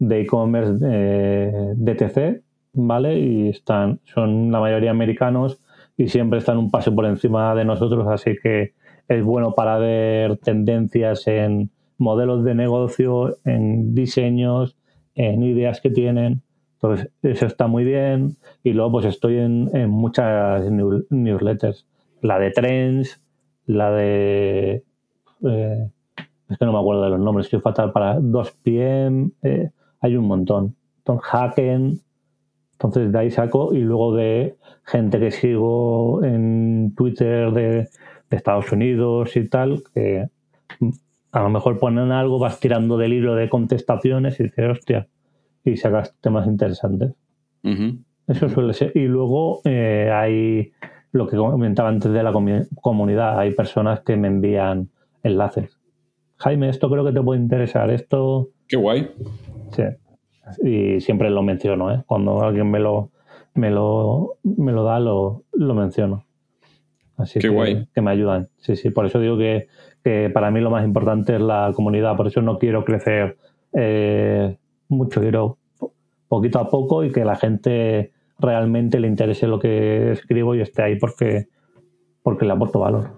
[0.00, 2.42] e-commerce de DTC,
[2.72, 3.18] ¿vale?
[3.18, 5.60] Y están, son la mayoría americanos
[5.98, 8.72] y siempre están un paso por encima de nosotros, así que
[9.08, 14.76] es bueno para ver tendencias en modelos de negocio, en diseños,
[15.16, 16.42] en ideas que tienen.
[16.74, 18.36] Entonces, eso está muy bien.
[18.62, 21.84] Y luego, pues estoy en, muchas newsletters.
[22.22, 23.20] La de Trends,
[23.66, 24.84] la de
[25.44, 25.90] eh,
[26.48, 29.70] es que no me acuerdo de los nombres, estoy fatal para 2PM, eh,
[30.00, 30.76] hay un montón.
[30.98, 32.00] Entonces, Hacken,
[32.78, 37.88] entonces de ahí saco y luego de gente que sigo en Twitter de,
[38.30, 40.28] Estados Unidos y tal, que
[41.32, 45.08] a lo mejor ponen algo, vas tirando del hilo de contestaciones y dices, hostia,
[45.64, 47.14] y sacas temas interesantes.
[48.26, 48.92] Eso suele ser.
[48.94, 50.72] Y luego eh, hay
[51.12, 54.90] lo que comentaba antes de la comunidad, hay personas que me envían
[55.22, 55.78] enlaces.
[56.36, 57.90] Jaime, esto creo que te puede interesar.
[57.90, 58.50] Esto.
[58.68, 59.10] Qué guay.
[59.72, 59.84] Sí.
[60.62, 62.02] Y siempre lo menciono, ¿eh?
[62.06, 63.10] Cuando alguien me lo,
[63.54, 66.24] me lo, me lo da, lo, lo menciono.
[67.16, 67.88] Así Qué que, guay.
[67.92, 68.48] que me ayudan.
[68.58, 68.90] Sí, sí.
[68.90, 69.66] Por eso digo que,
[70.04, 72.16] que, para mí lo más importante es la comunidad.
[72.16, 73.36] Por eso no quiero crecer
[73.72, 74.56] eh,
[74.88, 75.58] mucho, quiero
[76.28, 80.82] poquito a poco y que la gente realmente le interese lo que escribo y esté
[80.82, 81.48] ahí porque,
[82.22, 83.10] porque le aporto valor.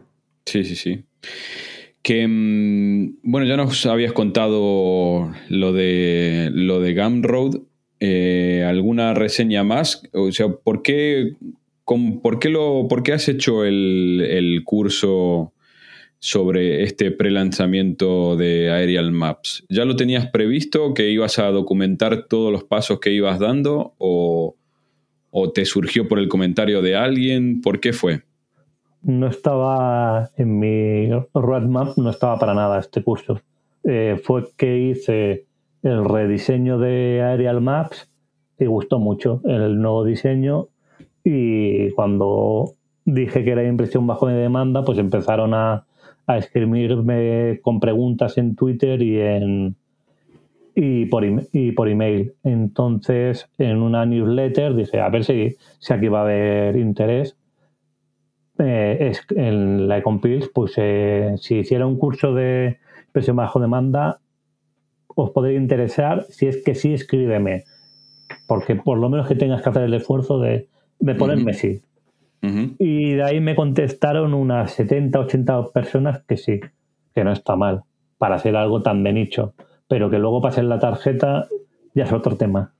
[0.46, 1.04] Sí, sí, sí.
[2.10, 7.60] Mm, bueno, ya nos habías contado lo de, lo de Gumroad.
[8.00, 10.02] Eh, ¿Alguna reseña más?
[10.12, 11.36] O sea, ¿por qué,
[11.84, 15.52] por qué, lo, por qué has hecho el, el curso
[16.18, 19.64] sobre este prelanzamiento de Aerial Maps?
[19.68, 24.56] ¿Ya lo tenías previsto que ibas a documentar todos los pasos que ibas dando o,
[25.30, 27.60] o te surgió por el comentario de alguien?
[27.60, 28.22] ¿Por qué fue?
[29.02, 33.40] No estaba en mi roadmap, no estaba para nada este curso.
[33.84, 35.46] Eh, fue que hice
[35.82, 38.10] el rediseño de Aerial Maps
[38.58, 40.68] y gustó mucho el nuevo diseño
[41.24, 42.72] y cuando
[43.04, 45.86] dije que era impresión bajo de demanda, pues empezaron a,
[46.26, 49.76] a escribirme con preguntas en Twitter y en
[50.74, 52.34] y por, y por email.
[52.44, 57.36] Entonces, en una newsletter dije, a ver si, si aquí va a haber interés
[58.60, 62.78] eh, es, en la Ecompils, pues eh, si hiciera un curso de
[63.12, 64.20] presión bajo demanda,
[65.08, 66.26] os podría interesar.
[66.28, 67.64] Si es que sí, escríbeme.
[68.46, 70.68] Porque por lo menos que tengas que hacer el esfuerzo de,
[71.18, 71.82] ponerme sí.
[72.42, 76.60] Y de ahí me contestaron unas 70, 80 personas que sí,
[77.14, 77.82] que no está mal
[78.18, 79.54] para hacer algo tan de nicho.
[79.88, 81.48] Pero que luego pasen la tarjeta
[81.94, 82.72] ya es otro tema.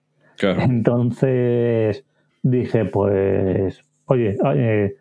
[0.43, 2.05] Entonces
[2.43, 4.95] dije, pues, oye, eh,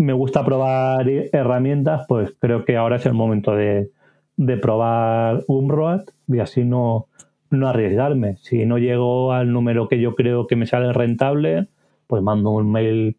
[0.00, 3.90] me gusta probar herramientas, pues creo que ahora es el momento de,
[4.36, 7.08] de probar Umroad y así no,
[7.50, 8.36] no arriesgarme.
[8.38, 11.68] Si no llego al número que yo creo que me sale rentable,
[12.06, 13.18] pues mando un mail.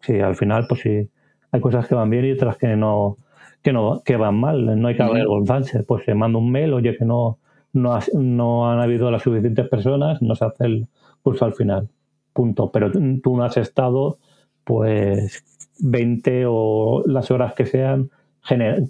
[0.00, 1.10] Si al final, pues sí,
[1.52, 3.18] hay cosas que van bien y otras que no,
[3.62, 4.80] que no, que van mal.
[4.80, 5.82] No hay que avergonzarse.
[5.82, 7.38] Pues se manda un mail, oye, que no,
[7.74, 10.88] no, no han habido las suficientes personas, no se hace el
[11.22, 11.90] curso al final.
[12.32, 12.72] Punto.
[12.72, 14.16] Pero tú no has estado,
[14.64, 15.44] pues,
[15.80, 18.10] 20 o las horas que sean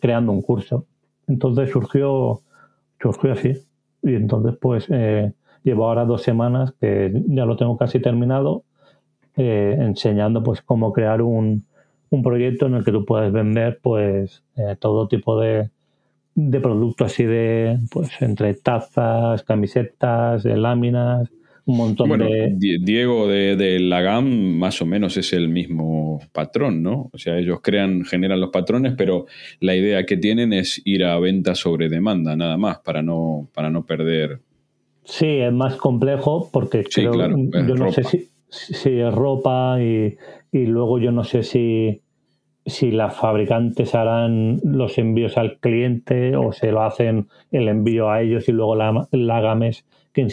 [0.00, 0.86] creando un curso.
[1.26, 2.42] Entonces surgió,
[3.00, 3.54] surgió así.
[4.02, 5.32] Y entonces, pues, eh,
[5.64, 8.64] llevo ahora dos semanas que ya lo tengo casi terminado,
[9.36, 11.64] eh, enseñando, pues, cómo crear un,
[12.10, 15.70] un, proyecto en el que tú puedes vender, pues, eh, todo tipo de,
[16.34, 21.30] de productos así de, pues, entre tazas, camisetas, láminas,
[21.68, 22.78] un montón bueno, de...
[22.80, 27.10] Diego de, de, la GAM más o menos es el mismo patrón, ¿no?
[27.12, 29.26] O sea, ellos crean, generan los patrones, pero
[29.60, 33.68] la idea que tienen es ir a venta sobre demanda, nada más, para no, para
[33.68, 34.40] no perder.
[35.04, 40.16] Sí, es más complejo porque creo, yo no sé si, si, es ropa y,
[40.50, 42.00] y luego yo no sé si
[42.64, 48.20] si las fabricantes harán los envíos al cliente o se lo hacen el envío a
[48.20, 49.86] ellos y luego la, la GAMES
[50.26, 50.30] quien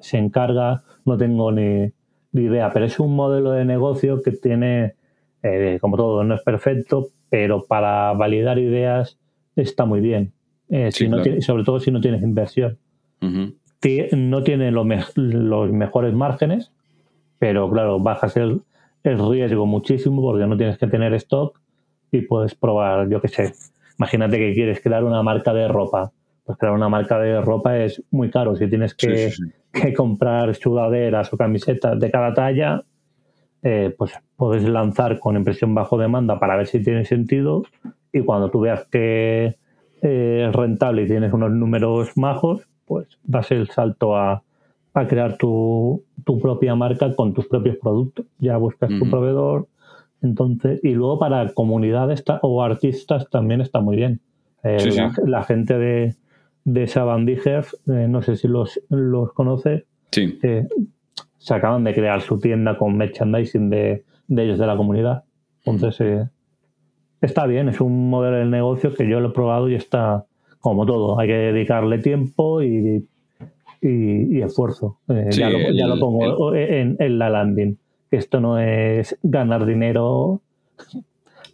[0.00, 1.90] se, encarga, no tengo ni,
[2.34, 4.94] idea, pero es un modelo de negocio que tiene,
[5.42, 9.18] eh, como todo, no es perfecto, pero para validar ideas
[9.56, 10.32] está muy bien.
[10.68, 12.78] Eh, si no sobre todo si no tienes inversión.
[13.20, 14.84] No tiene los
[15.72, 16.72] mejores márgenes,
[17.38, 18.62] pero claro, bajas el,
[19.02, 21.58] el riesgo muchísimo porque no tienes que tener stock
[22.10, 23.54] y puedes probar, yo qué sé.
[23.98, 26.12] Imagínate que quieres crear una marca de ropa
[26.52, 28.56] pues crear una marca de ropa es muy caro.
[28.56, 29.32] Si tienes que,
[29.96, 32.82] comprar sudaderas o camisetas de cada talla,
[33.62, 37.62] eh, pues puedes lanzar con impresión bajo demanda para ver si tiene sentido
[38.12, 39.56] y cuando tú veas que
[40.02, 44.42] eh, es rentable y tienes unos números majos, pues das el salto a,
[45.08, 46.04] crear tu,
[46.42, 48.26] propia marca con tus propios productos.
[48.38, 49.68] Ya buscas tu proveedor.
[50.20, 54.20] Entonces, y luego para comunidades o artistas también está muy bien.
[54.64, 56.14] Eh, la, gente de,
[56.64, 59.84] de Sabandiger, eh, no sé si los, los conoces.
[60.10, 60.38] Sí.
[61.38, 65.24] se acaban de crear su tienda con merchandising de, ellos de la comunidad.
[65.64, 66.28] Entonces, eh,
[67.20, 70.26] está bien, es un modelo de negocio que yo lo he probado y está
[70.60, 71.18] como todo.
[71.18, 73.08] Hay que dedicarle tiempo y,
[73.80, 74.98] y, esfuerzo.
[75.08, 77.78] Eh, ya, lo, pongo en, en la landing.
[78.10, 80.42] Esto no es ganar dinero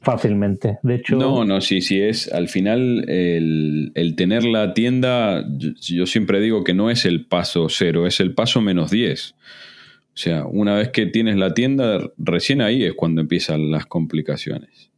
[0.01, 0.79] fácilmente.
[0.83, 1.17] De hecho.
[1.17, 2.33] No, no, sí, sí es.
[2.33, 8.07] Al final, el, tener la tienda, yo, siempre digo que no es el paso cero,
[8.07, 9.33] es el paso menos 10.
[9.33, 14.91] O sea, una vez que tienes la tienda, recién ahí es cuando empiezan las complicaciones.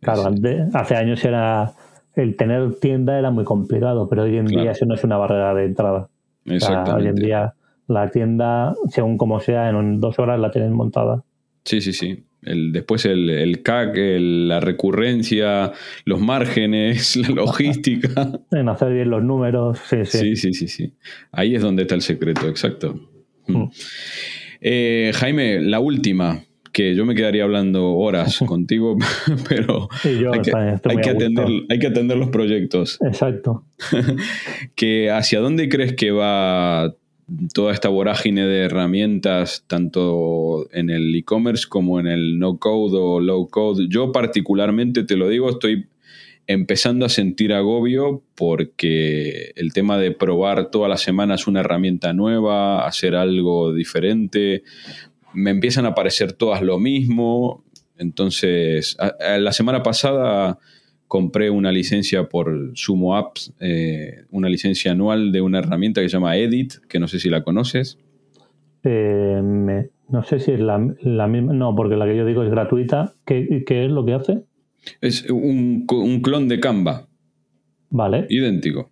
[0.00, 0.32] Claro,
[0.74, 1.72] hace años era.
[2.14, 5.54] El tener tienda era muy complicado, pero hoy en día eso no es una barrera
[5.54, 6.08] de entrada.
[6.44, 7.02] Exactamente.
[7.02, 7.54] hoy en día
[7.86, 11.22] la tienda, según como sea, en dos horas la tienen montada.
[11.64, 12.24] Sí, sí, sí.
[12.42, 15.72] El, después el, el CAC, la recurrencia,
[16.04, 18.40] los márgenes, la logística.
[18.52, 20.36] En hacer bien los números, sí, sí.
[20.36, 20.94] Sí, sí, sí,
[21.32, 23.00] Ahí es donde está el secreto, exacto.
[23.46, 23.56] Mm.
[23.56, 23.70] Mm.
[24.60, 28.96] Eh, Jaime, la última, que yo me quedaría hablando horas contigo,
[29.48, 32.98] pero hay, que, atender, hay, que, atender, los proyectos.
[33.00, 33.64] Exacto.
[34.74, 36.94] que ¿Hacia dónde crees que va
[37.52, 43.20] toda esta vorágine de herramientas, tanto en el e-commerce como en el no code o
[43.20, 43.86] low code.
[43.88, 45.86] Yo particularmente, te lo digo, estoy
[46.46, 52.86] empezando a sentir agobio porque el tema de probar todas las semanas una herramienta nueva,
[52.86, 54.62] hacer algo diferente,
[55.34, 57.64] me empiezan a parecer todas lo mismo.
[57.98, 58.96] Entonces,
[59.38, 60.58] la semana pasada
[61.08, 66.16] compré una licencia por Sumo Apps, eh, una licencia anual de una herramienta que se
[66.16, 67.98] llama Edit, que no sé si la conoces.
[68.84, 69.40] Eh,
[70.08, 73.14] no sé si es la, misma, no, porque la que yo digo es gratuita.
[73.24, 74.42] ¿Qué, es lo que hace?
[75.00, 75.86] Es un,
[76.22, 77.08] clon de Canva.
[77.90, 78.26] Vale.
[78.28, 78.90] Idéntico.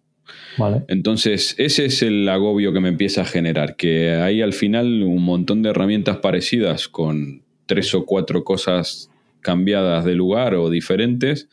[0.59, 0.85] Vale.
[0.89, 5.23] Entonces, ese es el agobio que me empieza a generar, que hay al final un
[5.23, 9.11] montón de herramientas parecidas con tres o cuatro cosas
[9.41, 11.49] cambiadas de lugar o diferentes,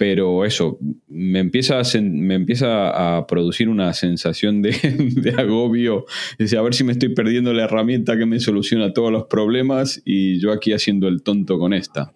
[0.00, 0.78] pero eso,
[1.08, 4.72] me empieza a, me empieza a producir una sensación de,
[5.36, 6.06] agobio,
[6.38, 10.00] de a ver si me estoy perdiendo la herramienta que me soluciona todos los problemas
[10.06, 12.12] y yo aquí haciendo el tonto con esta.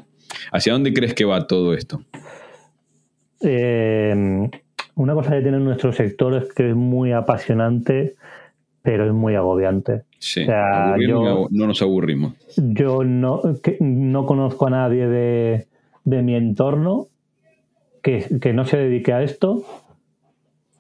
[0.50, 2.02] ¿Hacia dónde crees que va todo esto?
[3.42, 4.48] Eh,
[4.94, 8.16] una cosa que tiene nuestro sector es que es muy apasionante
[8.80, 10.04] pero es muy agobiante.
[10.18, 12.34] Sí, no nos aburrimos.
[12.56, 13.42] Yo no,
[13.80, 15.66] no conozco a nadie de,
[16.04, 17.08] de mi entorno
[18.04, 19.64] que, que, no se dedique a esto.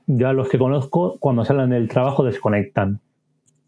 [0.06, 3.00] Yo a los que conozco, cuando salen del trabajo, desconectan.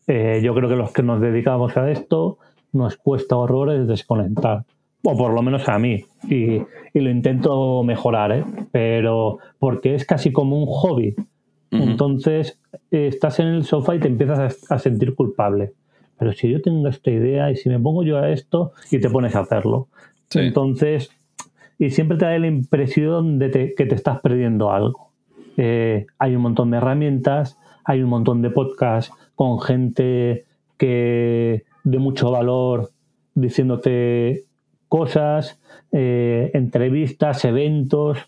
[0.06, 2.38] Eh, yo creo que los que nos dedicamos a esto
[2.72, 4.64] nos cuesta horrores desconectar.
[5.02, 6.04] O por lo menos a mí.
[6.28, 8.44] Y, y lo intento mejorar, ¿eh?
[8.70, 11.16] Pero porque es casi como un hobby.
[11.70, 15.72] Entonces eh, estás en el sofá y te empiezas a, sentir culpable.
[16.18, 19.10] Pero si yo tengo esta idea y si me pongo yo a esto y te
[19.10, 19.88] pones a hacerlo.
[20.34, 21.10] Entonces,
[21.78, 25.06] y siempre te da la impresión de que te estás perdiendo algo.
[25.56, 30.44] Eh, hay un montón de herramientas, hay un montón de podcasts con gente
[30.76, 32.90] que de mucho valor
[33.34, 34.44] diciéndote
[34.88, 35.60] cosas,
[35.92, 38.18] eh, entrevistas, eventos,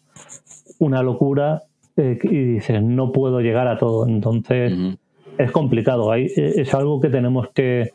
[0.78, 1.62] una locura
[1.96, 4.06] eh, y dices, no puedo llegar a todo.
[4.06, 4.72] Entonces,
[5.38, 6.10] es complicado.
[6.10, 7.90] Hay, es algo que tenemos que,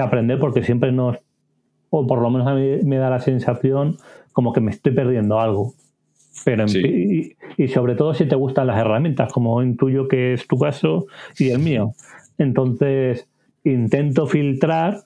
[0.00, 1.18] aprender porque siempre nos,
[1.90, 3.96] o por lo menos a mí me da la sensación
[4.40, 5.74] como que me estoy perdiendo algo.
[6.46, 11.04] Pero y, sobre todo si te gustan las herramientas, como intuyo que es tu caso
[11.38, 11.92] y el mío.
[12.38, 13.28] Entonces,
[13.64, 15.02] intento filtrar.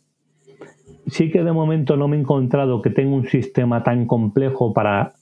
[1.08, 5.14] Sí que de momento no me he encontrado que tenga un sistema tan complejo para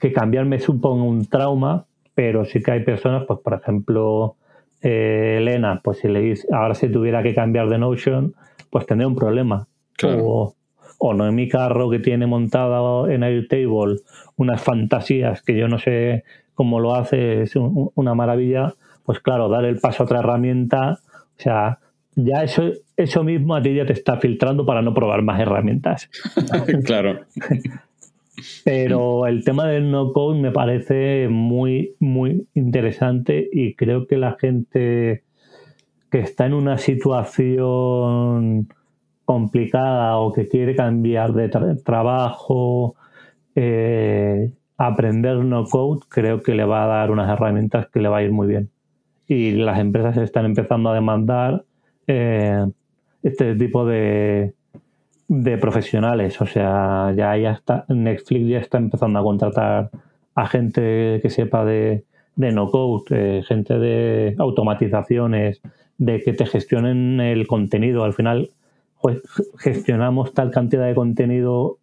[0.00, 4.36] que cambiar me suponga un trauma, pero sí que hay personas, pues por ejemplo,
[4.80, 8.32] eh, Elena, pues si le dice, ahora si tuviera que cambiar de Notion,
[8.70, 9.68] pues tendría un problema.
[10.02, 10.54] O,
[11.02, 13.96] o no en mi carro que tiene montado en Airtable
[14.36, 16.24] unas fantasías que yo no sé
[16.54, 18.74] cómo lo hace, es una maravilla,
[19.06, 21.00] pues claro, dar el paso a otra herramienta,
[21.38, 21.78] o sea,
[22.16, 26.10] ya eso, eso mismo a ti ya te está filtrando para no probar más herramientas.
[26.84, 27.20] claro.
[28.64, 34.36] Pero el tema del no code me parece muy, muy interesante y creo que la
[34.38, 35.24] gente
[36.10, 38.68] que está en una situación
[39.30, 41.48] complicada o que quiere cambiar de
[41.84, 42.96] trabajo,
[43.54, 48.18] eh, aprender no code, creo que le va a dar unas herramientas que le va
[48.18, 48.70] a ir muy bien.
[49.28, 51.64] Y las empresas están empezando a demandar
[52.08, 52.66] eh,
[53.22, 54.52] este tipo de,
[55.60, 56.40] profesionales.
[56.40, 59.90] O sea, ya, ya está, Netflix ya está empezando a contratar
[60.34, 62.04] a gente que sepa de,
[62.34, 65.60] de no code, gente de automatizaciones,
[65.98, 68.02] de que te gestionen el contenido.
[68.02, 68.50] Al final,
[69.00, 69.22] pues,
[69.58, 71.78] gestionamos tal cantidad de contenido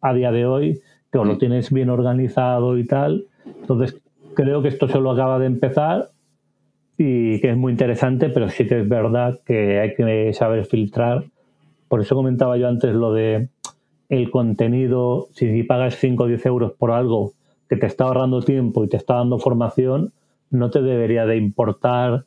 [0.00, 1.38] a día de hoy que lo mm.
[1.38, 3.26] tienes bien organizado y tal.
[3.60, 4.00] Entonces,
[4.34, 6.10] creo que esto solo acaba de empezar
[6.96, 11.24] y que es muy interesante, pero sí que es verdad que hay que saber filtrar
[11.94, 13.50] por eso comentaba yo antes lo de
[14.08, 17.34] el contenido, si pagas 5 o 10 euros por algo
[17.68, 20.12] que te está ahorrando tiempo y te está dando formación,
[20.50, 22.24] no te debería de importar,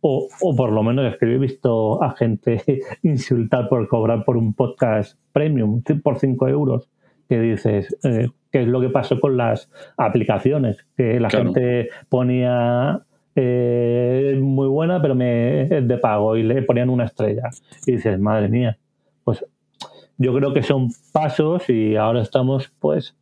[0.00, 2.62] o, por lo menos es que yo he visto a gente
[3.02, 6.88] insultar por cobrar por un podcast premium por 5 euros,
[7.28, 10.84] que dices, eh, ¿qué es lo que pasó con las aplicaciones?
[10.96, 13.02] Que la gente ponía
[13.36, 17.50] eh, muy buena, pero me, es de pago y le ponían una estrella.
[17.86, 18.78] Y dices, madre mía,
[19.22, 19.44] pues
[20.18, 23.16] yo creo que son pasos y ahora estamos pues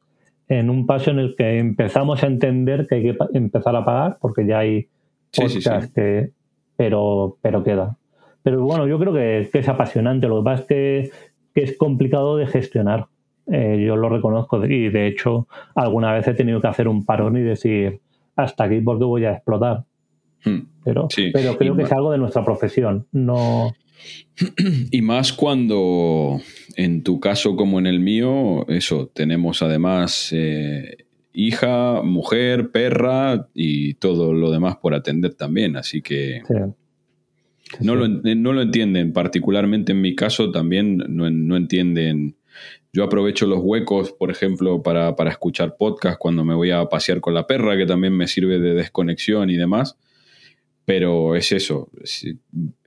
[0.49, 4.19] en un paso en el que empezamos a entender que hay que empezar a pagar
[4.21, 4.89] porque ya hay
[5.33, 6.31] podcast que
[6.79, 7.99] pero pero queda.
[8.43, 10.29] Pero bueno yo creo que, es apasionante.
[10.29, 11.11] Lo que pasa es que,
[11.61, 13.09] es complicado de gestionar.
[13.51, 17.37] Eh, yo lo reconozco y de hecho alguna vez he tenido que hacer un parón
[17.37, 18.01] y decir
[18.37, 19.85] hasta aquí porque voy a explotar
[20.45, 20.59] hmm.
[20.85, 23.73] pero pero creo que es algo de nuestra profesión no
[24.91, 26.41] Y más cuando,
[26.77, 31.08] en tu caso como en el mío, eso, tenemos además eh,
[31.39, 35.77] hija, mujer, perra y todo lo demás por atender también.
[35.77, 36.43] Así que
[37.79, 42.37] no, Lo, no, Lo, entienden, particularmente en mi caso también no, entienden.
[42.93, 47.21] Yo aprovecho los huecos, por ejemplo, para, para escuchar podcast cuando me voy a pasear
[47.21, 49.97] con la perra, que también me sirve de desconexión y demás.
[50.85, 51.89] Pero es eso,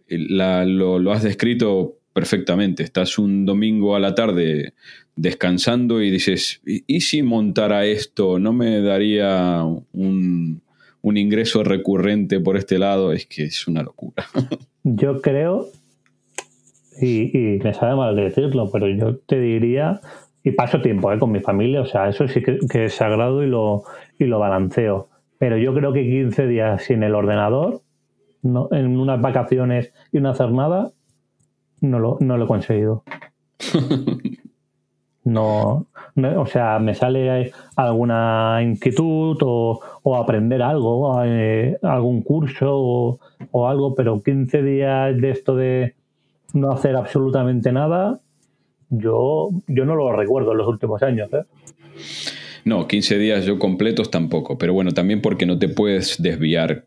[0.09, 2.83] lo, has descrito perfectamente.
[2.83, 4.73] Estás un domingo a la tarde
[5.21, 8.39] descansando y dices, ¿y, si montara esto?
[8.39, 10.61] ¿No me daría un,
[11.03, 13.13] ingreso recurrente por este lado?
[13.13, 14.25] Es que es una locura.
[14.83, 15.67] Yo creo,
[16.99, 20.01] y, me sabe mal decirlo, pero yo te diría,
[20.43, 21.19] y paso tiempo ¿eh?
[21.19, 23.83] con mi familia, o sea, eso sí que, es sagrado y lo,
[24.17, 25.07] y lo balanceo.
[25.37, 27.81] Pero yo creo que 15 días sin el ordenador
[28.41, 30.91] no, en unas vacaciones y no hacer nada,
[31.79, 33.03] no lo, no lo he conseguido.
[35.23, 43.19] No, o sea, me sale alguna inquietud o, aprender algo, eh, algún curso
[43.51, 45.93] o, algo, pero 15 días de esto de
[46.53, 48.19] no hacer absolutamente nada,
[48.89, 51.29] yo, yo no lo recuerdo en los últimos años.
[51.33, 51.43] ¿eh?
[52.65, 56.85] No, 15 días yo completos tampoco, pero bueno, también porque no te puedes desviar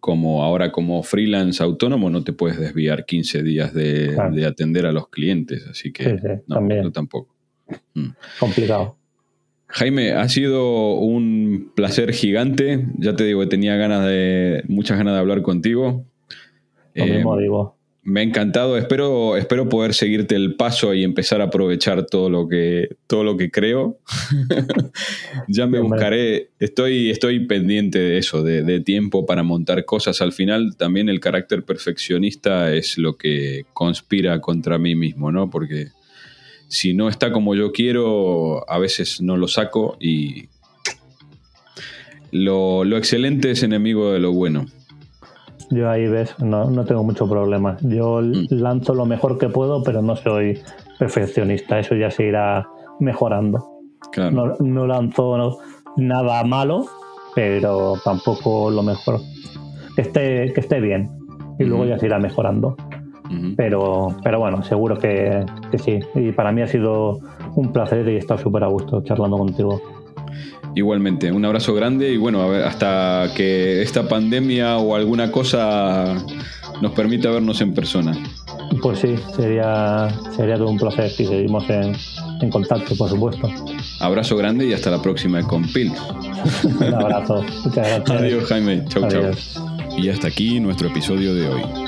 [0.00, 5.08] como ahora como freelance autónomo no te puedes desviar 15 días de, atender a los
[5.08, 7.37] clientes, así que no, tampoco.
[7.94, 8.08] Mm.
[8.38, 8.98] Complicado.
[9.68, 12.86] Jaime, ha sido un placer gigante.
[12.98, 16.06] Ya te digo, tenía ganas de, muchas ganas de hablar contigo.
[16.94, 17.76] Lo mismo eh, digo.
[18.02, 18.78] Me ha encantado.
[18.78, 23.36] Espero, espero poder seguirte el paso y empezar a aprovechar todo lo que, todo lo
[23.36, 23.98] que creo.
[25.48, 26.48] ya me buscaré.
[26.58, 30.22] Estoy, estoy pendiente de eso, de, de, tiempo para montar cosas.
[30.22, 35.50] Al final, también el carácter perfeccionista es lo que conspira contra mí mismo, ¿no?
[35.50, 35.88] Porque
[36.68, 40.48] si no está como yo quiero, a veces no lo saco y
[42.30, 44.66] lo, excelente es enemigo de lo bueno.
[45.70, 47.76] Yo ahí ves, no, no tengo mucho problema.
[47.80, 48.46] Yo mm.
[48.50, 50.60] lanzo lo mejor que puedo, pero no soy
[50.98, 51.78] perfeccionista.
[51.78, 52.68] Eso ya se irá
[53.00, 53.66] mejorando.
[54.16, 55.58] No, no, lanzo
[55.96, 56.86] nada malo,
[57.34, 59.20] pero tampoco lo mejor.
[59.94, 61.10] Que esté, que esté bien.
[61.58, 62.76] Y luego ya se irá mejorando
[63.56, 65.44] pero, pero bueno, seguro que,
[65.78, 65.98] sí.
[66.14, 67.20] Y para mí ha sido
[67.54, 69.82] un placer y estar súper a gusto charlando contigo.
[70.74, 76.14] Igualmente, un abrazo grande y bueno, a ver, hasta que esta pandemia o alguna cosa
[76.80, 78.16] nos permita vernos en persona.
[78.82, 81.94] Pues sí, sería, sería todo un placer si seguimos en,
[82.50, 83.48] contacto, por supuesto.
[84.00, 85.92] Abrazo grande y hasta la próxima con Pil.
[86.64, 88.10] un abrazo, muchas gracias.
[88.10, 89.32] Adiós Jaime, chau chau.
[89.96, 91.87] Y hasta aquí nuestro episodio de hoy.